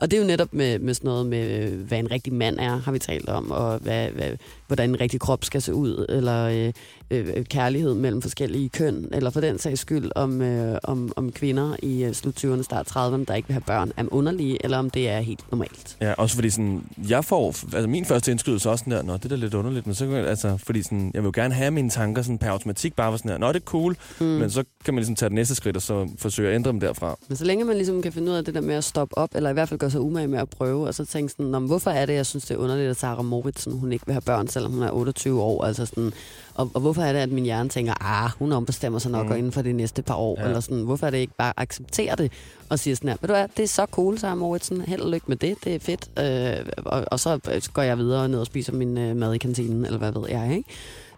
[0.00, 2.76] Og det er jo netop med, med sådan noget med, hvad en rigtig mand er,
[2.76, 4.30] har vi talt om, og hvad, hvad,
[4.66, 6.72] hvordan en rigtig krop skal se ud, eller øh,
[7.10, 11.76] øh, kærlighed mellem forskellige køn, eller for den sags skyld, om, øh, om, om kvinder
[11.82, 14.90] i øh, slut 20'erne, start 30'erne, der ikke vil have børn, er underlige, eller om
[14.90, 15.96] det er helt normalt.
[16.00, 19.24] Ja, også fordi sådan, jeg får, altså min første indskydelse også sådan der, nå, det
[19.24, 21.54] er da lidt underligt, men så kan jeg, altså, fordi sådan, jeg vil jo gerne
[21.54, 24.26] have mine tanker sådan per automatik, bare var sådan der, nå, det er cool, mm.
[24.26, 26.80] men så kan man ligesom tage det næste skridt, og så forsøge at ændre dem
[26.80, 27.16] derfra.
[27.28, 29.30] Men så længe man ligesom kan finde ud af det der med at stoppe op,
[29.34, 31.58] eller i hvert fald gøre sig umage med at prøve, og så tænke sådan, "Nå,
[31.58, 34.22] hvorfor er det, jeg synes, det er underligt, at Sarah Moritz, hun ikke vil have
[34.22, 36.12] børn, selvom hun er 28 år, altså sådan,
[36.54, 39.32] og, og hvorfor er det, at min hjerne tænker, ah, hun ombestemmer sig nok Mm.
[39.32, 39.38] mm.
[39.38, 40.46] inden for de næste par år, Ja.
[40.46, 42.32] eller sådan, hvorfor er det ikke bare at acceptere det,
[42.68, 45.10] og sige sådan her, ved du hvad, det er så cool, Sarah Moritzen, held og
[45.10, 47.38] lykke med det, det er fedt, øh, og, og så
[47.72, 50.56] går jeg videre ned og spiser min øh, mad i kantinen, eller hvad ved jeg,
[50.56, 50.68] ikke?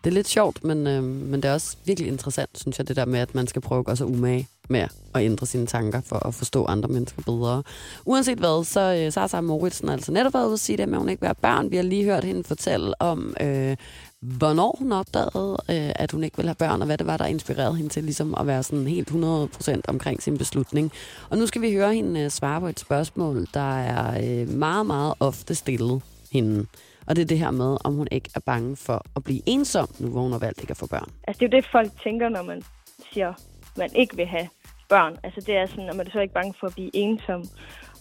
[0.04, 2.96] Det er lidt sjovt, men, øh, men det er også virkelig interessant, synes jeg, det
[2.96, 4.80] der med, at man skal prøve at gøre sig umage med
[5.14, 7.62] at ændre sine tanker for at forstå andre mennesker bedre.
[8.04, 10.94] Uanset hvad, så, øh, så Sarah Moritz altså netop været ude at sige det med,
[10.94, 11.70] at hun ikke vil have børn.
[11.70, 13.76] Vi har lige hørt hende fortælle om, øh,
[14.22, 17.26] hvornår hun opdagede, øh, at hun ikke ville have børn, og hvad det var, der
[17.26, 20.92] inspirerede hende til ligesom at være sådan helt 100% omkring sin beslutning.
[21.30, 24.86] Og nu skal vi høre hende øh, svare på et spørgsmål, der er øh, meget,
[24.86, 26.66] meget ofte stillet hende.
[27.06, 29.88] Og det er det her med, om hun ikke er bange for at blive ensom,
[29.98, 31.10] nu hvor hun har valgt ikke at få børn.
[31.26, 32.62] Altså, det er jo det, folk tænker, når man
[33.12, 33.32] siger,
[33.76, 34.48] man ikke vil have
[34.88, 35.16] børn.
[35.22, 37.44] Altså, det er sådan, at man er så ikke bange for at blive ensom.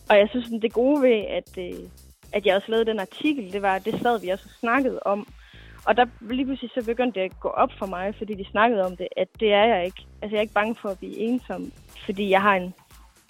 [0.09, 1.89] Og jeg synes, det gode ved, at, øh,
[2.31, 4.99] at jeg også lavede den artikel, det var, at det sad vi også og snakkede
[5.05, 5.27] om.
[5.85, 8.85] Og der lige pludselig så begyndte det at gå op for mig, fordi de snakkede
[8.85, 10.05] om det, at det er jeg ikke.
[10.21, 11.71] Altså, jeg er ikke bange for at blive ensom,
[12.05, 12.73] fordi jeg har en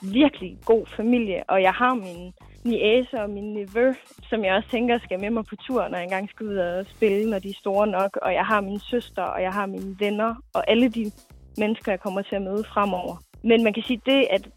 [0.01, 2.33] virkelig god familie, og jeg har min
[2.63, 3.93] niæse og min nevø,
[4.29, 6.85] som jeg også tænker skal med mig på tur, når jeg engang skal ud og
[6.85, 8.17] spille, når de er store nok.
[8.21, 11.11] Og jeg har min søster, og jeg har mine venner, og alle de
[11.57, 13.15] mennesker, jeg kommer til at møde fremover.
[13.43, 14.49] Men man kan sige det, at,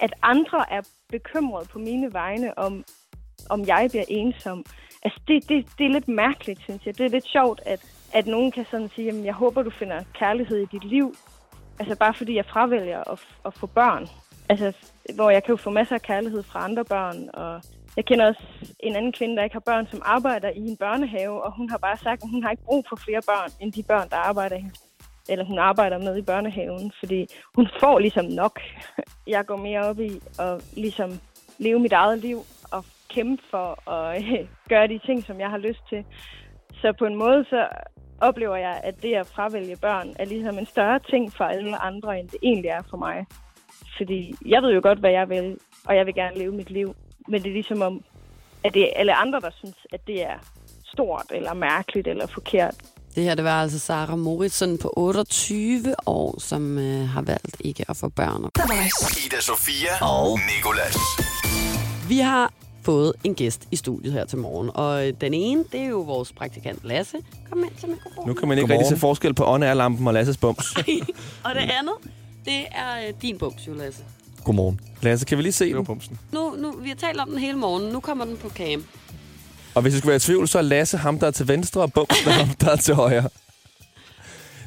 [0.00, 2.84] at andre er bekymrede på mine vegne om,
[3.50, 4.64] om jeg bliver ensom.
[5.02, 6.98] Altså, det, det, det er lidt mærkeligt, synes jeg.
[6.98, 7.80] Det er lidt sjovt, at,
[8.12, 11.14] at nogen kan sådan sige, at jeg håber, du finder kærlighed i dit liv.
[11.78, 14.08] Altså, bare fordi jeg fravælger at, at få børn.
[14.48, 14.72] Altså,
[15.14, 17.62] hvor jeg kan jo få masser af kærlighed fra andre børn, og
[17.96, 18.42] jeg kender også
[18.80, 21.78] en anden kvinde, der ikke har børn, som arbejder i en børnehave, og hun har
[21.78, 24.56] bare sagt, at hun har ikke brug for flere børn, end de børn, der arbejder
[24.56, 24.64] i
[25.28, 28.60] eller hun arbejder med i børnehaven, fordi hun får ligesom nok.
[29.26, 31.20] Jeg går mere op i at ligesom
[31.58, 32.38] leve mit eget liv
[33.14, 36.04] kæmpe for at øh, gøre de ting, som jeg har lyst til.
[36.80, 37.68] Så på en måde så
[38.20, 42.18] oplever jeg, at det at fravælge børn er ligesom en større ting for alle andre,
[42.18, 43.26] end det egentlig er for mig.
[43.96, 46.94] Fordi jeg ved jo godt, hvad jeg vil, og jeg vil gerne leve mit liv.
[47.28, 48.04] Men det er ligesom om,
[48.64, 50.38] at det er alle andre, der synes, at det er
[50.92, 52.74] stort eller mærkeligt eller forkert.
[53.14, 57.84] Det her, det var altså Sara Moritsen på 28 år, som øh, har valgt ikke
[57.88, 58.44] at få børn.
[59.26, 60.96] Ida Sofia og Nikolas.
[62.08, 65.80] Vi har fået en gæst i studiet her til morgen, og øh, den ene, det
[65.80, 67.16] er jo vores praktikant Lasse.
[67.50, 68.28] Kom ind til mikrofonen.
[68.28, 68.80] Nu kan man ikke Godmorgen.
[68.84, 70.76] rigtig se forskel på åndeærlampen og Lasses bums.
[71.44, 71.94] og det andet,
[72.44, 74.02] det er øh, din bums, jo Lasse.
[74.44, 74.80] Godmorgen.
[75.02, 75.86] Lasse, kan vi lige se Det var den?
[75.86, 76.18] bumsen.
[76.32, 78.84] Nu, nu, vi har talt om den hele morgen, nu kommer den på cam.
[79.74, 81.80] Og hvis du skulle være i tvivl, så er Lasse ham, der er til venstre,
[81.80, 83.28] og bumsen er ham, der er til højre.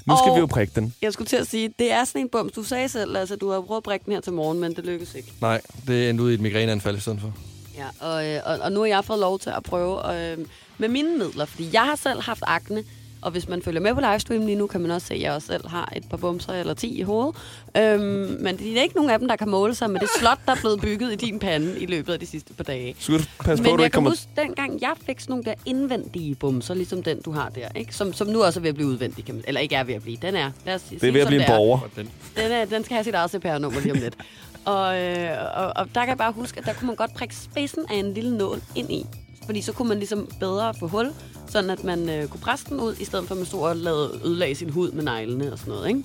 [0.08, 0.94] Nu skal Og- vi jo prikke den.
[1.02, 2.52] Jeg skulle til at sige, det er sådan en bums.
[2.54, 4.86] Du sagde selv, Lasse, du har prøvet at brække den her til morgen, men det
[4.86, 5.32] lykkedes ikke.
[5.42, 7.34] Nej, det endte ud i et migræneanfald i stedet for.
[7.78, 10.38] Ja, og, øh, og, og nu har jeg fået lov til at prøve øh,
[10.78, 12.84] med mine midler, fordi jeg har selv haft akne,
[13.22, 15.32] og hvis man følger med på livestream lige nu, kan man også se, at jeg
[15.34, 17.36] også selv har et par bumser eller 10 i hovedet.
[17.78, 18.02] Øhm,
[18.42, 20.52] men det er ikke nogen af dem, der kan måle sig med det slot, der
[20.52, 22.96] er blevet bygget i din pande i løbet af de sidste par dage.
[23.00, 24.10] Skal du passe på, Men at du jeg ikke kan kommer...
[24.10, 27.96] huske, dengang jeg fik sådan nogle der indvendige bumser, ligesom den, du har der, ikke?
[27.96, 29.94] Som, som nu også er ved at blive udvendig, kan man, eller ikke er ved
[29.94, 30.18] at blive.
[30.22, 30.52] Den er.
[30.66, 31.58] Lad os sige, Det er ved at blive en det er.
[31.58, 31.80] borger.
[31.96, 32.10] Den.
[32.38, 34.16] Den, er, den skal have sit eget CPR-nummer lige om lidt.
[34.66, 37.36] og, øh, og, og der kan jeg bare huske, at der kunne man godt prikke
[37.36, 39.06] spidsen af en lille nål ind i.
[39.46, 41.12] Fordi så kunne man ligesom bedre få hul,
[41.50, 43.76] sådan at man øh, kunne presse den ud, i stedet for at man stod og
[43.76, 46.04] lavede ødelage sin hud med neglene og sådan noget, ikke?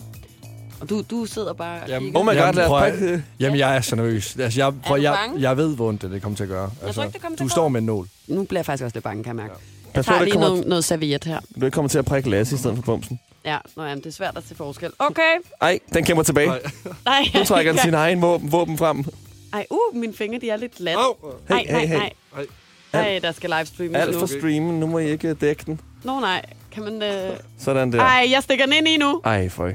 [0.80, 2.20] Og du, du sidder bare og Jamen, kigger.
[2.20, 3.22] Oh my god, Jamen, lad os det.
[3.40, 4.36] Jamen, jeg er så nervøs.
[4.38, 5.40] Altså, jeg, prøv, du jeg, bange?
[5.40, 6.70] jeg ved, hvor ondt det, det kommer til at gøre.
[6.82, 7.70] Altså, ikke, det kommer til du at står gøre.
[7.70, 8.06] med en nål.
[8.26, 9.60] Nu bliver jeg faktisk også lidt bange, kan jeg mærke.
[9.94, 11.40] Jeg tager det lige kommer- noget, noget serviet her.
[11.60, 13.20] Du ikke kommer til at prikke Lasse i stedet for bumsen.
[13.44, 14.90] Ja, nå, jamen, det er svært at se forskel.
[14.98, 15.36] Okay.
[15.60, 16.46] Ej, den kæmper tilbage.
[16.48, 16.60] Nej.
[17.04, 19.04] Nej, Nu trækker den jeg- sin egen våben, våben frem.
[19.52, 20.96] Ej, uh, mine fingre, de er lidt lat.
[20.96, 21.14] Au.
[21.48, 21.96] Nej, Hey, nej, hey, hey.
[21.98, 22.12] nej.
[22.36, 22.46] Ej.
[22.92, 24.18] Nej, der skal livestreames Alt nu.
[24.18, 24.80] for streamen.
[24.80, 25.80] Nu må I ikke dække den.
[26.04, 27.02] Nå nej, kan man...
[27.02, 27.30] Øh...
[27.58, 28.00] Sådan der.
[28.00, 29.20] Ej, jeg stikker den ind i nu.
[29.24, 29.68] Ej, føj.
[29.68, 29.74] Ej,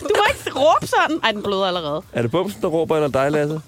[0.00, 1.20] du må ikke råbe sådan.
[1.24, 2.02] Ej, den bløder allerede.
[2.12, 3.60] Er det bumsen, der råber, eller dig, Lasse?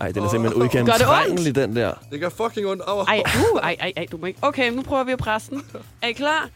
[0.00, 0.74] Ej, den er simpelthen Gør det ondt?
[0.74, 1.92] uigennemtrængelig, den der.
[2.10, 2.82] Det gør fucking ondt.
[2.86, 2.98] Au.
[2.98, 4.38] Ej, uh, ej, ej, ej, du må ikke.
[4.42, 5.62] Okay, nu prøver vi at presse den.
[6.02, 6.48] Er I klar?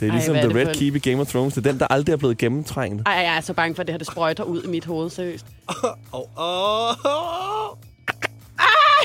[0.00, 1.54] Det er Ej, ligesom hvad er The Red Keep i Game of Thrones.
[1.54, 3.02] Det er den, der aldrig er blevet gennemtrængt.
[3.06, 4.84] Ej, ej, jeg er så bange for, at det her det sprøjter ud i mit
[4.84, 5.46] hoved, seriøst.
[6.14, 6.24] Au.
[6.36, 7.78] Au.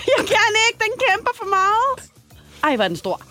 [0.08, 0.38] Jeg kan
[0.70, 2.12] ikke, den kæmper for meget.
[2.64, 3.22] Ej, var den stor.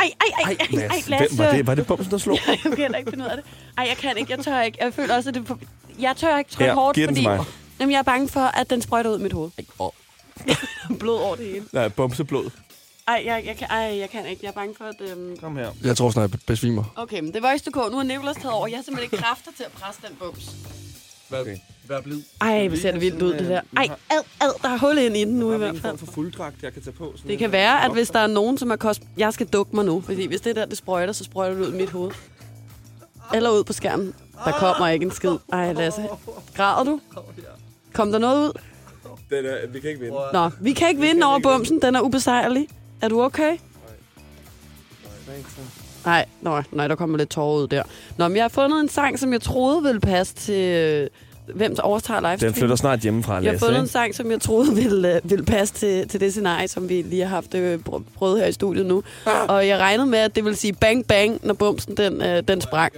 [0.00, 1.36] Ej, ej, ej, ej, ej, Lasse.
[1.36, 1.66] Hvem var det?
[1.66, 2.38] Var det bumsen, der slog?
[2.48, 3.44] Jeg kan heller ikke finde ud af det.
[3.78, 4.78] Ej, jeg kan ikke, jeg tør ikke.
[4.80, 5.50] Jeg føler også, at det.
[5.98, 7.20] Jeg tør ikke trykke Her, hårdt, giv den fordi...
[7.20, 7.44] til mig.
[7.82, 9.50] Jamen, jeg er bange for, at den sprøjter ud i mit hoved.
[11.00, 11.64] Blod over det hele.
[11.72, 12.50] Nej, bumseblod.
[13.08, 14.40] Ej, jeg, jeg, kan, ej, jeg kan ikke.
[14.42, 15.00] Jeg er bange for, at...
[15.00, 15.36] Øhm...
[15.36, 15.70] Kom her.
[15.84, 16.84] Jeg tror snart, jeg besvimer.
[16.96, 18.66] Okay, men det var ikke Nu har Nicolas taget over.
[18.66, 20.56] Jeg har simpelthen ikke kræfter til at presse den bums.
[21.32, 21.56] Okay.
[21.88, 22.22] Vær blid.
[22.40, 23.60] Ej, hvor ser det vildt ud, det der.
[23.76, 25.98] Ej, ad, ad, der er hul ind i den nu i hvert fald.
[25.98, 27.14] for fulddragt, jeg kan tage på.
[27.26, 29.02] Det kan være, at hvis der er nogen, som er kost...
[29.16, 31.72] Jeg skal dukke mig nu, fordi hvis det der, det sprøjter, så sprøjter det ud
[31.72, 32.12] i mit hoved.
[33.34, 34.14] Eller ud på skærmen.
[34.44, 35.36] Der kommer ikke en skid.
[35.52, 36.08] Ej, Lasse.
[36.54, 37.00] Græder du?
[37.92, 38.52] Kom der noget ud?
[39.30, 40.16] Den er, vi kan ikke vinde.
[40.32, 41.82] Nå, vi kan ikke vinde over bumsen.
[41.82, 42.68] Den er ubesejrelig.
[43.00, 43.56] Er du okay?
[46.04, 47.82] Nej, nej, nej, der kommer lidt tårer ud der.
[48.16, 50.54] Nå, men jeg har fundet en sang, som jeg troede ville passe til...
[50.54, 51.08] øh,
[51.54, 52.52] Hvem der overtager livestream.
[52.52, 53.66] Den flytter snart hjemmefra, Jeg har Lasse.
[53.66, 53.92] fundet en ikke?
[53.92, 57.22] sang, som jeg troede ville, øh, ville passe til, til det scenarie, som vi lige
[57.22, 59.02] har haft øh, pr- prøvet her i studiet nu.
[59.48, 62.92] Og jeg regnede med, at det ville sige bang bang, når bumsen den, den sprang.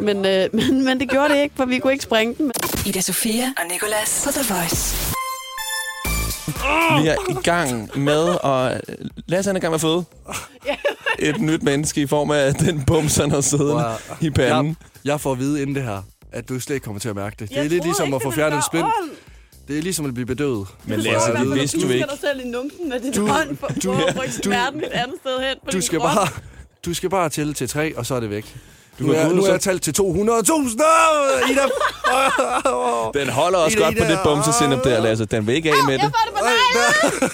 [0.00, 0.16] Men,
[0.52, 2.52] men, men det gjorde det ikke, for vi kunne ikke springe den.
[2.86, 4.96] Ida Sofia og Nicolas på The Voice.
[7.02, 8.80] Vi er i gang med at...
[9.26, 10.04] Lasse han er i gang med at føde
[11.18, 13.82] et nyt menneske i form af den bums, han har siddet Wow.
[14.20, 14.66] i panden.
[14.68, 17.16] Jeg, jeg får at vide inden det her, at du slet ikke kommer til at
[17.16, 17.48] mærke det.
[17.48, 19.18] Det er Jeg lidt ligesom ikke, at få det fjernet en ondt.
[19.68, 20.66] Det er ligesom at blive bedøvet.
[20.84, 21.54] Men Det Lasse, vide.
[21.54, 22.06] vidste du ikke...
[22.10, 24.80] dig selv i numsen med din Du- hånd for, du- for at rykke du- smerten
[24.84, 26.14] et andet sted hen på Du din skal krop.
[26.14, 26.28] bare...
[26.84, 28.56] Du skal bare tælle til tre, og så er det væk.
[28.98, 30.00] Du Nu er, nu er så- jeg talt til 200.000.
[31.50, 31.62] Ida!
[33.20, 34.12] Den holder også Ida, godt på Ida.
[34.12, 35.24] det bumsesinep der, Lasse.
[35.24, 36.02] Den vil ikke af med det.
[36.02, 36.40] Jeg får det
[37.20, 37.26] på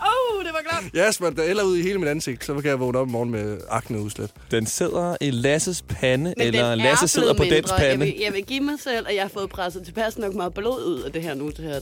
[0.00, 0.84] oh, det var klart.
[0.94, 3.10] Ja, yes, der ælder ud i hele mit ansigt, så kan jeg vågne op i
[3.10, 4.30] morgen med akneudslæt.
[4.50, 7.74] Den sidder i Lasses pande, Men eller er Lasse sidder blevet på dens mindre.
[7.74, 8.04] Jeg pande.
[8.06, 10.84] vil, jeg vil give mig selv, at jeg har fået presset tilpas nok meget blod
[10.84, 11.46] ud af det her nu.
[11.48, 11.80] Det her.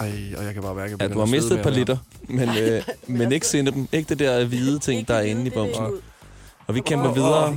[0.00, 1.96] Ej, og jeg kan bare mærke, at Ja, du har mistet et par liter,
[2.28, 3.88] men, øh, men ikke sinnepen.
[3.92, 5.84] Ikke det der hvide ting, der er inde i bumsen.
[6.66, 7.56] Og vi kæmper videre.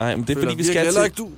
[0.00, 1.28] Nej, men det er fordi, vi skal, til, du.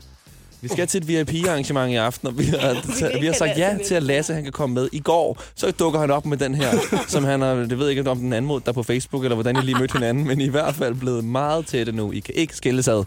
[0.60, 3.94] vi skal til et VIP-arrangement i aften, og vi har, vi har sagt ja til,
[3.94, 4.88] at Lasse han kan komme med.
[4.92, 6.70] I går, så dukker han op med den her,
[7.08, 9.56] som han har, det ved jeg ikke, om den anmod der på Facebook, eller hvordan
[9.56, 12.12] I lige mødte hinanden, men I hvert fald blevet meget tætte nu.
[12.12, 13.04] I kan ikke skilles ad.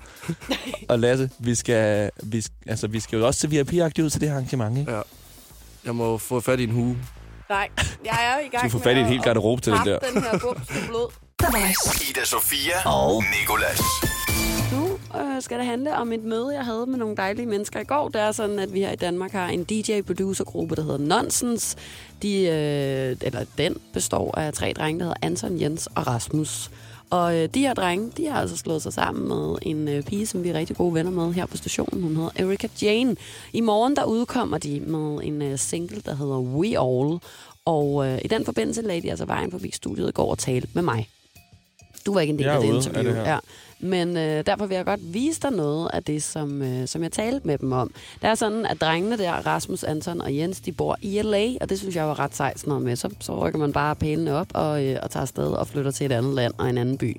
[0.89, 4.30] Og Lasse, vi skal, vi, altså, vi skal jo også til VIP-agtigt ud til det
[4.30, 4.91] her arrangement, ikke?
[4.91, 5.02] Ja.
[5.86, 6.98] Jeg må få fat i en hue.
[7.49, 7.69] Nej,
[8.05, 9.81] jeg er i gang Du får med fat i et at- helt garderobe til den
[9.86, 9.99] der.
[9.99, 11.12] den her bums med blod.
[12.10, 13.81] Ida Sofia og Nikolas.
[14.73, 17.83] Nu øh, skal det handle om et møde, jeg havde med nogle dejlige mennesker i
[17.83, 18.10] går.
[18.10, 21.75] Det er sådan, at vi her i Danmark har en DJ-producer-gruppe, der hedder Nonsens.
[22.21, 26.71] De, øh, eller den består af tre drenge, der hedder Anton, Jens og Rasmus.
[27.10, 30.28] Og øh, de her drenge, de har altså slået sig sammen med en øh, pige,
[30.28, 32.04] som vi er rigtig gode venner med her på stationen.
[32.04, 33.15] Hun hedder Erika Jane.
[33.54, 37.20] I morgen der udkommer de med en øh, single, der hedder We All.
[37.65, 40.67] Og øh, i den forbindelse lagde de altså vejen forbi studiet i går og talte
[40.74, 41.08] med mig.
[42.08, 43.04] Du var ikke en del af det af interview.
[43.04, 43.32] det her.
[43.32, 43.38] Ja.
[43.80, 47.12] Men øh, derfor vil jeg godt vise dig noget af det, som, øh, som jeg
[47.12, 47.91] talte med dem om.
[48.22, 51.70] Det er sådan, at drengene der, Rasmus, Anton og Jens, de bor i LA, og
[51.70, 52.96] det synes jeg var ret sejt sådan noget med.
[52.96, 56.06] Så, så rykker man bare pælene op og, øh, og tager afsted og flytter til
[56.06, 57.17] et andet land og en anden by.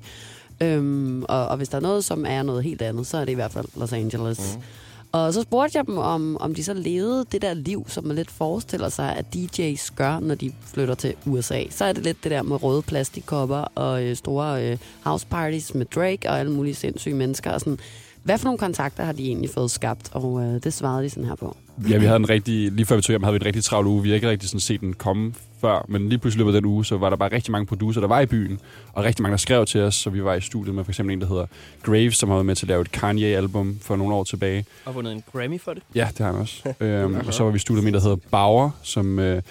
[0.61, 3.31] Øhm, og, og hvis der er noget, som er noget helt andet, så er det
[3.31, 4.57] i hvert fald Los Angeles.
[4.57, 4.63] Mm.
[5.11, 8.15] Og så spurgte jeg dem, om, om de så levede det der liv, som man
[8.15, 11.63] lidt forestiller sig, at DJ's gør, når de flytter til USA.
[11.69, 15.75] Så er det lidt det der med røde plastikkopper og øh, store øh, house parties
[15.75, 17.51] med Drake og alle mulige sindssyge mennesker.
[17.51, 17.79] Og sådan.
[18.23, 20.09] Hvad for nogle kontakter har de egentlig fået skabt?
[20.13, 21.55] Og øh, det svarede de sådan her på.
[21.89, 23.87] Ja, vi havde en rigtig, lige før vi tog hjem, havde vi en rigtig travl
[23.87, 24.03] uge.
[24.03, 26.69] Vi har ikke rigtig sådan set den komme før, men lige pludselig løbet af den
[26.71, 28.59] uge, så var der bare rigtig mange producer, der var i byen,
[28.93, 31.13] og rigtig mange, der skrev til os, så vi var i studiet med for eksempel
[31.13, 31.45] en, der hedder
[31.83, 34.65] Graves, som har været med til at lave et Kanye-album for nogle år tilbage.
[34.85, 35.83] Og vundet en Grammy for det.
[35.95, 36.73] Ja, det har han også.
[36.85, 39.41] øhm, og så var vi i studiet med en, der hedder Bauer, som øh,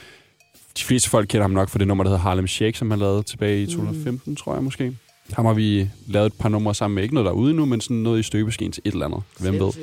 [0.79, 3.01] de fleste folk kender ham nok for det nummer, der hedder Harlem Shake, som han
[3.01, 4.37] lavede tilbage i 2015, mm.
[4.37, 4.97] tror jeg måske.
[5.33, 7.65] Ham har vi lavet et par numre sammen med, ikke noget der er ude nu,
[7.65, 9.23] men sådan noget i støbeskeen til et eller andet.
[9.41, 9.73] Hvem ved?
[9.73, 9.79] Så,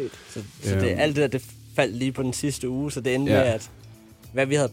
[0.64, 0.86] så det, Øhm.
[0.98, 3.38] alt det der, det faldt lige på den sidste uge, så det endte Ja.
[3.40, 3.70] med, at
[4.34, 4.72] hvad vi havde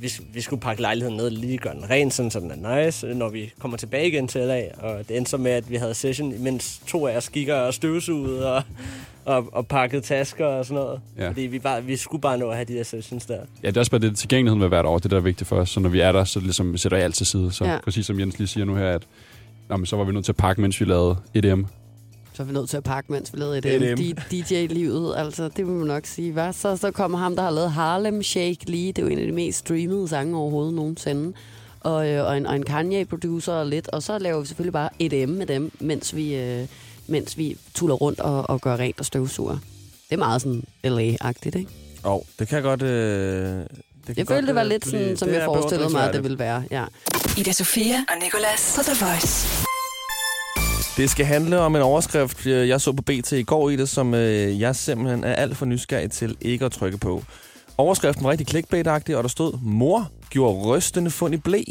[0.00, 2.84] vi, vi skulle pakke lejligheden ned og lige gøre den ren, sådan, så den er
[2.84, 4.62] nice, når vi kommer tilbage igen til LA.
[4.78, 7.74] Og det endte så med, at vi havde session, mens to af os gik og
[7.74, 8.62] støvsugede og,
[9.24, 11.00] og, og pakkede tasker og sådan noget.
[11.18, 11.28] Ja.
[11.28, 13.38] Fordi vi, bare, vi skulle bare nå at have de der sessions der.
[13.62, 15.56] Ja, det er også bare det tilgængeligheden ved hvert år, det der er vigtigt for
[15.56, 15.70] os.
[15.70, 17.52] Så når vi er der, så ligesom sætter jeg alt til side.
[17.52, 17.78] Så Ja.
[17.84, 19.02] præcis som Jens lige siger nu her, at
[19.68, 21.62] nå, men så var vi nødt til at pakke, mens vi lavede EDM.
[22.34, 25.14] Så er vi nødt til at pakke, mens vi lavede et DJ-livet.
[25.16, 26.32] Altså, det må man nok sige.
[26.32, 26.52] Hvad?
[26.52, 28.92] Så, så kommer ham, der har lavet Harlem Shake lige.
[28.92, 31.32] Det er jo en af de mest streamede sange overhovedet nogensinde.
[31.80, 33.88] Og, øh, og, en, og en Kanye-producer og lidt.
[33.88, 36.66] Og så laver vi selvfølgelig bare EDM med dem, mens vi, øh,
[37.06, 39.58] mens vi tuller rundt og, og gør rent og støvsuger.
[40.10, 41.70] Det er meget sådan LA-agtigt, ikke?
[42.02, 42.82] Og det kan godt...
[42.82, 43.66] Øh, det
[44.06, 46.22] kan Jeg godt, følte, det var øh, lidt sådan, som jeg forestillede mig, at det
[46.22, 46.64] ville være.
[46.70, 46.84] Ja.
[47.38, 49.71] Ida Sofia og Nicolas på The Voice.
[50.96, 53.88] Det skal handle om en overskrift, øh, jeg så på BT i går i det,
[53.88, 57.22] som øh, jeg simpelthen er alt for nysgerrig til ikke at trykke på.
[57.78, 61.62] Overskriften var rigtig clickbait-agtig, og der stod, mor gjorde rystende fund i blæ.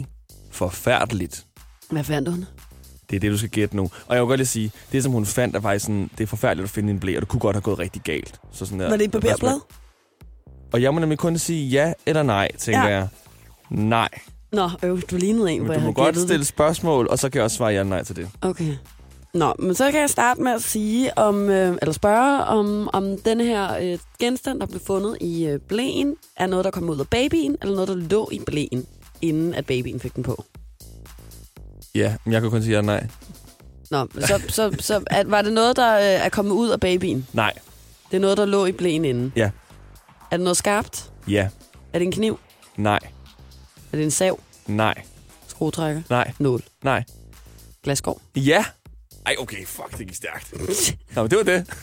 [0.51, 1.45] Forfærdeligt.
[1.89, 2.45] Hvad fandt hun?
[3.09, 3.89] Det er det, du skal gætte nu.
[4.07, 6.27] Og jeg vil godt lige sige, det som hun fandt, er faktisk sådan, det er
[6.27, 8.39] forfærdeligt at finde en blæ, og det kunne godt have gået rigtig galt.
[8.51, 9.59] Så sådan der, Var det et papirblad?
[10.73, 12.87] Og jeg må nemlig kun sige ja eller nej, tænker Ja.
[12.97, 13.07] jeg.
[13.69, 14.09] Nej.
[14.51, 16.47] Nå, øv, du lignede en, Men hvor du jeg må havde godt stille det.
[16.47, 18.29] spørgsmål, og så kan jeg også svare ja eller nej til det.
[18.41, 18.73] Okay.
[19.33, 23.17] Nå, men så kan jeg starte med at sige, om, øh, eller spørge, om, om
[23.17, 26.99] den her øh, genstand, der blev fundet i øh, blæen, er noget, der kom ud
[26.99, 28.85] af babyen, eller noget, der lå i blæen,
[29.21, 30.43] inden at babyen fik den på.
[31.95, 33.07] Ja, men jeg kan kun sige ja nej.
[33.91, 37.27] Nå, så, så, så at, var det noget, der øh, er kommet ud af babyen?
[37.33, 37.53] Nej.
[38.11, 39.33] Det er noget, der lå i blæen inden?
[39.35, 39.51] Ja.
[40.31, 41.11] Er det noget skarpt?
[41.27, 41.49] Ja.
[41.93, 42.39] Er det en kniv?
[42.77, 42.99] Nej.
[43.91, 44.39] Er det en sav?
[44.67, 45.01] Nej.
[45.47, 46.01] Skruetrækker?
[46.09, 46.31] Nej.
[46.39, 46.61] Nål?
[46.83, 47.03] Nej.
[47.83, 48.21] Glasskår?
[48.35, 48.65] Ja.
[49.25, 50.53] Ej, okay, fuck, det gik stærkt.
[51.15, 51.65] Nå, men det var det.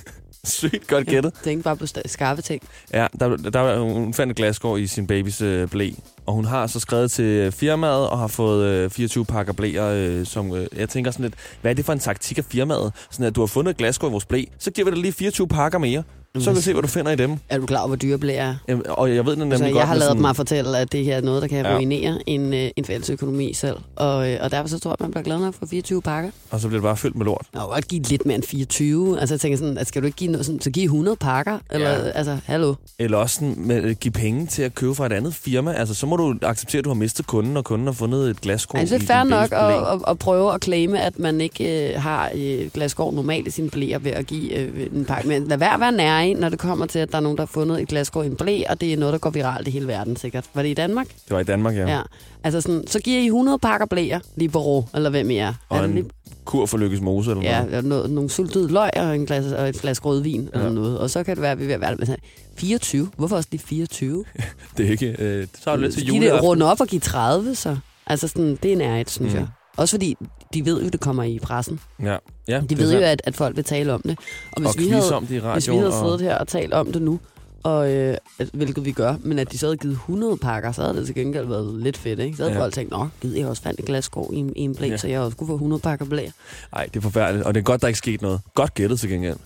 [0.44, 1.32] Sygt godt gættet.
[1.44, 2.62] Tænk bare på skarpe ting.
[2.92, 5.90] Ja, der, der, hun fandt et glasskår i sin babys øh, blæ,
[6.26, 10.26] og hun har så skrevet til firmaet og har fået øh, 24 pakker blæer, øh,
[10.26, 12.92] som øh, jeg tænker sådan lidt, hvad er det for en taktik af firmaet?
[13.10, 15.12] Sådan at du har fundet et glasskår i vores blæ, så giver vi dig lige
[15.12, 16.02] 24 pakker mere,
[16.40, 17.36] så kan vi se, hvad du finder i dem.
[17.48, 18.54] Er du klar over, hvor dyre blæer er?
[18.68, 19.74] Jamen, og jeg ved det nemlig Så godt.
[19.76, 21.74] jeg har lavet sådan- mig fortælle, at det her er noget, der kan Ja.
[21.76, 23.76] ruinere en, øh, en fælles økonomi selv.
[23.96, 26.30] Og, øh, og derfor så tror jeg, at man bliver glad nok for 24 pakker.
[26.50, 27.46] Og så bliver det bare fyldt med lort.
[27.52, 29.20] Vil godt give lidt mere end 24.
[29.20, 31.58] Altså jeg tænker sådan, at skal du ikke give noget, sådan, så give 100 pakker?
[31.70, 32.10] Eller, Ja.
[32.10, 32.74] altså, hallo?
[32.98, 35.72] Eller også sådan, med, at give penge til at købe fra et andet firma.
[35.72, 38.40] Altså, så må du acceptere, at du har mistet kunden, og kunden har fundet et
[38.40, 41.92] glasskår Altså, det er fair nok at, at, at, prøve at claime, at man ikke
[41.94, 45.28] øh, har øh, glasskår normalt i sine blæer ved at give øh, en pakke.
[45.28, 47.42] Men lad være at være nære, når det kommer til, at der er nogen, der
[47.42, 49.70] har fundet et glasskår i en blæ, og det er noget, der går viralt i
[49.70, 50.44] hele verden sikkert.
[50.54, 51.06] Var det i Danmark?
[51.08, 51.88] Det var i Danmark, ja.
[51.96, 52.00] Ja.
[52.44, 55.54] Altså sådan, så giver I 100 pakker blæer, Libero, eller hvem I er.
[55.68, 56.10] Og er en lige-
[56.44, 57.84] kur for Lykkes Mose, eller Ja, noget.
[57.84, 60.58] noget, nogle sultede løg og, en glas, og et flaske rødvin ja.
[60.58, 60.98] eller noget.
[60.98, 62.22] Og så kan det være, at vi er ved at være der med sådan,
[62.56, 63.08] 24.
[63.16, 64.24] Hvorfor også lige 24?
[64.76, 65.16] Det er ikke...
[65.18, 67.76] Øh, så er det lidt til Giv det runde op og give 30, så.
[68.06, 69.38] Altså sådan, det er nærhed, synes mm.
[69.38, 69.46] jeg.
[69.76, 70.14] Også fordi,
[70.54, 71.80] de ved jo, det kommer i pressen.
[72.02, 72.16] Ja,
[72.48, 74.18] ja De ved jo, at, at folk vil tale om det.
[74.52, 76.38] Og hvis, Og vi, havde, om det i hvis vi radioen, havde og- siddet her
[76.38, 77.20] og talt om det nu,
[77.62, 80.82] og, øh, at- hvilket vi gør, men at de så havde givet 100 pakker, så
[80.82, 82.36] havde det til gengæld været lidt fedt, ikke?
[82.36, 82.62] Så havde Ja.
[82.62, 84.86] folk tænkt, nå, gider jeg også fandt et glas skov i, en- i en blæ,
[84.86, 84.96] Ja.
[84.96, 86.28] så jeg også kunne få 100 pakker blæ.
[86.72, 87.46] Ej, det er forfærdeligt.
[87.46, 88.40] Og det er godt, der ikke skete noget.
[88.54, 89.36] Godt gættet til gengæld.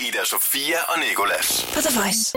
[0.00, 1.66] Ida Sofia og Nikolas.
[1.74, 2.34] På The Voice.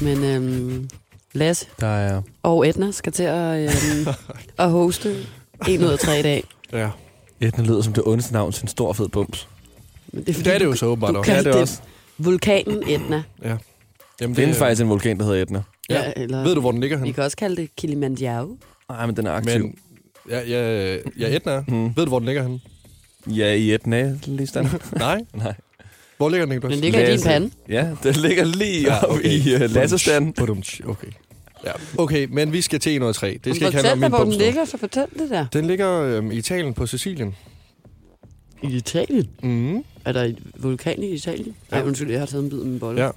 [0.00, 0.88] Men øhm,
[1.32, 2.22] Lasse Der er...
[2.42, 4.06] og Edna skal til at, øhm,
[4.58, 5.16] at hoste
[5.68, 6.44] en ud af tre i dag.
[6.72, 6.90] Ja.
[7.40, 9.48] Etna lyder som det ondeste navn til en stor fed bums.
[10.12, 11.32] Men Det er det jo så åbenbart Du også.
[11.32, 11.80] kaldte Ja, det er det også.
[12.18, 13.22] vulkanen Etna.
[13.44, 13.56] Ja.
[14.20, 15.62] Jamen, Det findes faktisk en vulkan, der hedder Etna.
[15.90, 16.02] Ja.
[16.04, 17.14] Ja, eller- Ved du, hvor den ligger Vi hen?
[17.14, 18.56] kan også kalde det Kilimanjaro.
[18.88, 19.62] Nej, men den er aktiv.
[19.62, 19.74] Men,
[20.30, 21.60] ja, ja, ja, Etna.
[21.60, 21.84] Hmm.
[21.96, 22.60] Ved du, hvor den ligger hen?
[23.26, 24.66] Ja, i Etna, lige stand.
[24.98, 25.20] Nej.
[25.34, 25.54] Nej.
[26.16, 26.72] Hvor ligger den, Niklas?
[26.72, 27.28] Den ligger i din Lasse.
[27.28, 27.50] pande.
[27.68, 29.18] Ja, den ligger lige Ja, ja, okay.
[29.18, 29.30] okay.
[29.30, 30.34] i uh, Lassestanden.
[30.86, 31.08] Okay.
[31.64, 31.72] Ja.
[31.98, 33.38] Okay, men vi skal til 103.
[33.44, 35.46] Det skal ikke handle om min hvor den ligger, så fortæl det der.
[35.52, 37.34] Den ligger øhm, i Italien på Sicilien.
[38.62, 39.28] I Italien?
[39.42, 39.84] Mm.
[40.04, 41.54] Er der en vulkan i Italien?
[41.70, 43.04] Nej, undskyld, jeg har taget en bid med en bolle.
[43.04, 43.10] Ja.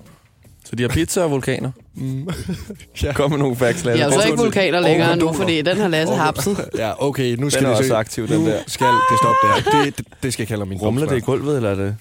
[0.65, 1.71] Så de har pizza og vulkaner.
[1.95, 2.27] Mm.
[3.03, 3.13] ja.
[3.13, 3.99] Kom med nogle facts, Lasse.
[3.99, 6.57] Jeg er jo så ikke vulkaner længere nu, fordi den har Lasse hapset.
[6.77, 8.59] Ja, okay, nu skal Den er det også aktiv, den nu der.
[8.67, 9.83] skal det stoppe der.
[9.85, 11.95] Det, det, det skal jeg kalde min Rumler det i gulvet, eller er det?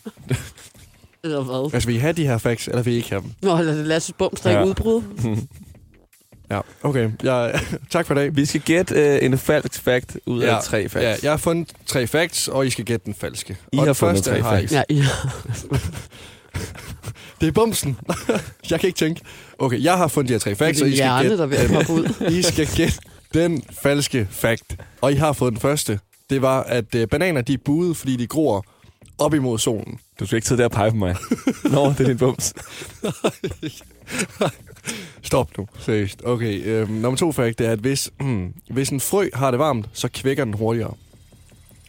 [1.25, 1.71] Eller hvad?
[1.75, 3.31] Altså, vil I have de her facts, eller vil I ikke have dem?
[3.43, 4.65] Nå, eller det Lasses bums, der Ja.
[4.65, 5.03] udbrud.
[6.51, 7.11] Ja, okay.
[7.23, 7.61] Jeg,
[7.91, 8.37] tak for i dag.
[8.37, 11.05] Vi skal gætte uh, en falsk fact ud af tre facts.
[11.05, 13.57] Ja, jeg har fundet tre facts, og I skal gætte den falske.
[13.73, 14.73] I og har fundet første tre har I- facts.
[14.73, 15.05] Ja, ja.
[17.41, 17.97] Det er bumsen.
[18.71, 19.21] jeg kan ikke tænke.
[19.59, 22.29] Okay, jeg har fundet de her tre facts, og I skal gætte, der er.
[22.31, 22.99] I skal gætte
[23.35, 24.77] den falske fact.
[25.01, 26.01] Og I har fået den første.
[26.31, 28.65] Det var, at øh, bananer de er buede, fordi de gror
[29.19, 29.99] op imod solen.
[30.21, 31.17] Du skal ikke sidde der og pege på mig.
[31.65, 32.55] Nå, det er din bums.
[35.31, 35.67] Stop nu.
[35.79, 36.23] Seriøst.
[36.25, 39.61] Okay, øhm, nummer to fact det er, at hvis, hmm, hvis en frø har det
[39.61, 40.95] varmt, så kvækker den hurtigere.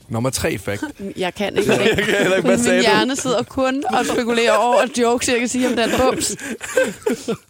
[0.09, 0.83] Nummer tre fact.
[1.17, 1.71] Jeg kan ikke.
[1.71, 2.81] Jeg kan heller ikke, hvad Min sagde du?
[2.81, 6.35] hjerne sidder kun og spekulerer over jokes, jeg kan sige om den bums.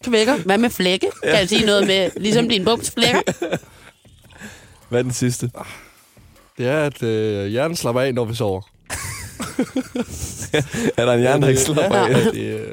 [0.04, 0.38] Kvækker.
[0.38, 1.08] Hvad med flække?
[1.24, 3.22] Kan jeg sige noget med, ligesom din bums flækker?
[4.90, 5.50] Hvad er den sidste?
[6.58, 8.62] Det er, at øh, hjernen slapper af, når vi sover.
[10.98, 12.32] Er der en hjerne, der ikke slapper ja, af?
[12.34, 12.68] Det, øh,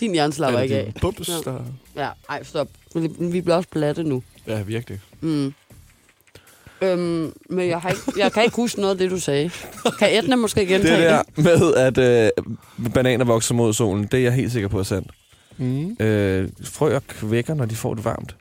[0.00, 0.92] Din hjerne slapper er ikke af.
[1.00, 1.34] bums, Ja.
[1.50, 1.60] der...
[1.96, 2.68] Ja, ej, stop.
[2.94, 4.22] Vi, vi bliver også platte nu.
[4.46, 5.00] Ja, virkelig.
[5.20, 5.54] Mm.
[6.82, 9.50] Øhm, men jeg, har ikke, jeg kan ikke huske noget af det, du sagde.
[9.98, 11.44] Kan Edna måske Det gentage der det?
[11.44, 12.30] med, at øh,
[12.94, 15.10] bananer vokser mod solen, det er jeg helt sikker på er sandt.
[15.56, 15.96] Mm.
[16.00, 18.36] Øh, frøer kvækker, når de får det varmt.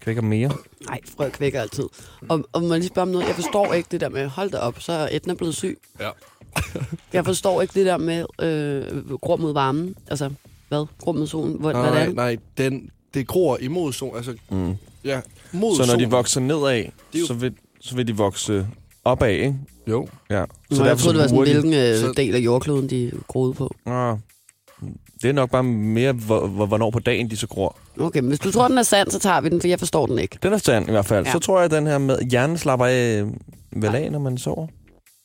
[0.00, 0.50] Kvækker mere.
[0.88, 1.84] Nej, frø kvækker altid.
[2.28, 3.26] Og, og må jeg lige spørge om noget?
[3.26, 5.78] Jeg forstår ikke det der med, hold da op, så er Edna blevet syg.
[6.00, 6.10] Ja.
[7.12, 9.94] Jeg forstår ikke det der med øh, grå mod varmen.
[10.10, 10.30] Altså,
[10.68, 10.86] hvad?
[10.98, 11.56] Grå mod solen?
[11.60, 12.14] Hvor, hvad er Nej, det?
[12.14, 14.16] nej, den, det gror imod solen.
[14.16, 14.74] Altså, Mm.
[15.04, 15.20] ja,
[15.52, 16.00] mod Så når solen.
[16.00, 18.66] de vokser nedad, jo- så vil, så vil de vokse
[19.04, 19.54] opad, ikke?
[19.88, 20.08] Jo.
[20.30, 20.44] Ja.
[20.70, 23.54] Så jeg troede, det var sådan, de- hvilken øh, så- del af jordkloden, de groede
[23.54, 23.74] på.
[23.86, 24.16] Ah,
[25.22, 27.76] det er nok bare mere, hvor, hvor, hvornår på dagen de så gror.
[28.00, 30.06] Okay, men hvis du tror, den er sand, så tager vi den, for jeg forstår
[30.06, 30.38] den ikke.
[30.42, 31.24] Den er sand i hvert fald.
[31.24, 31.28] Ja.
[31.28, 31.32] Ja.
[31.32, 33.28] Så tror jeg, at den her med hjernen slapper af øh,
[33.82, 34.66] vel af, når man sover.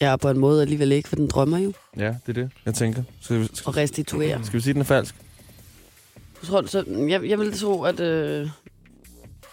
[0.01, 2.73] Er på en måde alligevel ikke, for den drømmer jo Ja, det er det, jeg
[2.73, 3.03] tænker.
[3.21, 4.39] Skal vi, og restituerer.
[4.43, 5.15] skal vi sige, at den er falsk?
[6.41, 7.99] Jeg, tror, så, jeg, jeg vil tro, at...
[7.99, 8.49] Øh...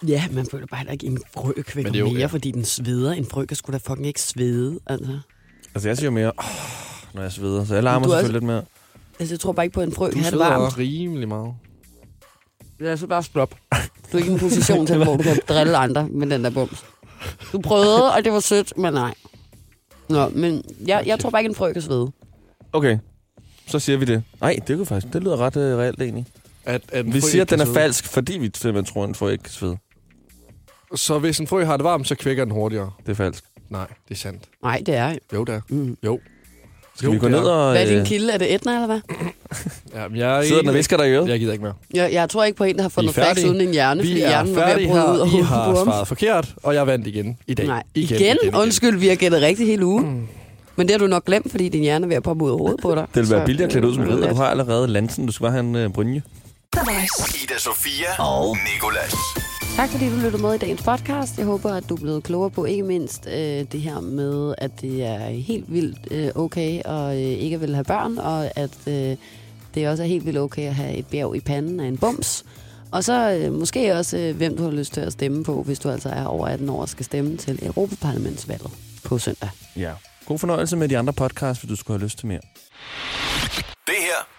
[0.07, 2.25] Ja, man føler bare heller ikke, en frø Men kvækker det er jo- mere, ja.
[2.25, 3.11] fordi den sveder.
[3.11, 5.19] En frø kan sgu da fucking ikke svede, altså.
[5.75, 6.45] Altså, jeg siger jo mere, oh,
[7.13, 7.65] når jeg sveder.
[7.65, 8.63] Så jeg larmer Du er selvfølgelig lidt mere.
[9.19, 10.63] Altså, jeg tror bare ikke på, at en frø Du kan have det varmt.
[10.63, 11.53] også rimelig meget.
[12.79, 13.55] Lad os bare stoppe.
[14.11, 16.49] Du er ikke i en position til, hvor du kan drille andre med den der
[16.49, 16.83] bums.
[17.51, 19.13] Du prøvede, og det var sødt, men nej.
[20.09, 22.11] Nå, men jeg, jeg tror bare ikke, en frø kan svede.
[22.73, 22.97] Okay,
[23.67, 24.23] så siger vi det.
[24.41, 26.25] Nej, det, kunne faktisk, det lyder ret uh, reelt egentlig.
[26.69, 29.09] At, at en Vi frø siger, at den er falsk, fordi vi simpelthen tror, at
[29.09, 29.77] en frø ikke kan svede.
[30.95, 32.91] Så hvis en frø har det varmt, så kvækker den hurtigere.
[33.05, 33.43] Det er falsk.
[33.69, 34.43] Nej, det er sandt.
[34.63, 35.17] Nej, det er jo.
[35.33, 35.61] Jo, der.
[35.69, 35.97] Mm.
[36.05, 36.19] Jo.
[36.95, 37.51] Skal Jo, vi gå det ned er.
[37.51, 37.71] og...
[37.71, 38.33] Hvad er din øh, kilde?
[38.33, 38.99] Er det Etna, eller hvad?
[39.95, 41.29] Ja, jeg er Sidder den og ikke- visker dig i øret?
[41.29, 41.73] Jeg gider ikke mere.
[41.93, 44.13] Jeg, jeg tror ikke på en, der har fundet er facts uden en hjerne, fordi
[44.13, 46.87] Vi er hjernen var ved at bryde ud og I har svaret forkert, og jeg
[46.87, 47.67] vandt igen i dag.
[47.67, 50.05] Nej, igen, igen, igen, Undskyld, vi har gættet rigtig hele ugen.
[50.09, 50.27] Mm.
[50.75, 52.57] Men det har du nok glemt, fordi din hjerne er ved at poppe ud af
[52.57, 53.05] hovedet på dig.
[53.15, 54.29] Det vil være Så, billigere at klæde ud som øh, ridder.
[54.29, 55.25] Du har allerede lansen.
[55.25, 56.21] Du skal bare have en uh, brynje.
[57.43, 59.13] Ida Sofia og Nikolas.
[59.75, 61.37] Tak fordi du lyttede med i dagens podcast.
[61.37, 63.33] Jeg håber, at du er blevet klogere på ikke mindst øh,
[63.71, 67.83] det her med, at det er helt vildt øh, okay at øh, ikke vil have
[67.83, 69.17] børn, og at øh,
[69.75, 72.45] det også er helt vildt okay at have et bjerg i panden af en bums.
[72.91, 75.79] Og så øh, måske også, øh, hvem du har lyst til at stemme på, hvis
[75.79, 78.71] du altså er over 18 år og skal stemme til Europaparlamentsvalget
[79.03, 79.49] på søndag.
[79.75, 79.91] Ja.
[80.25, 82.41] God fornøjelse med de andre podcasts, hvis du skulle have lyst til mere.
[83.87, 84.38] Det her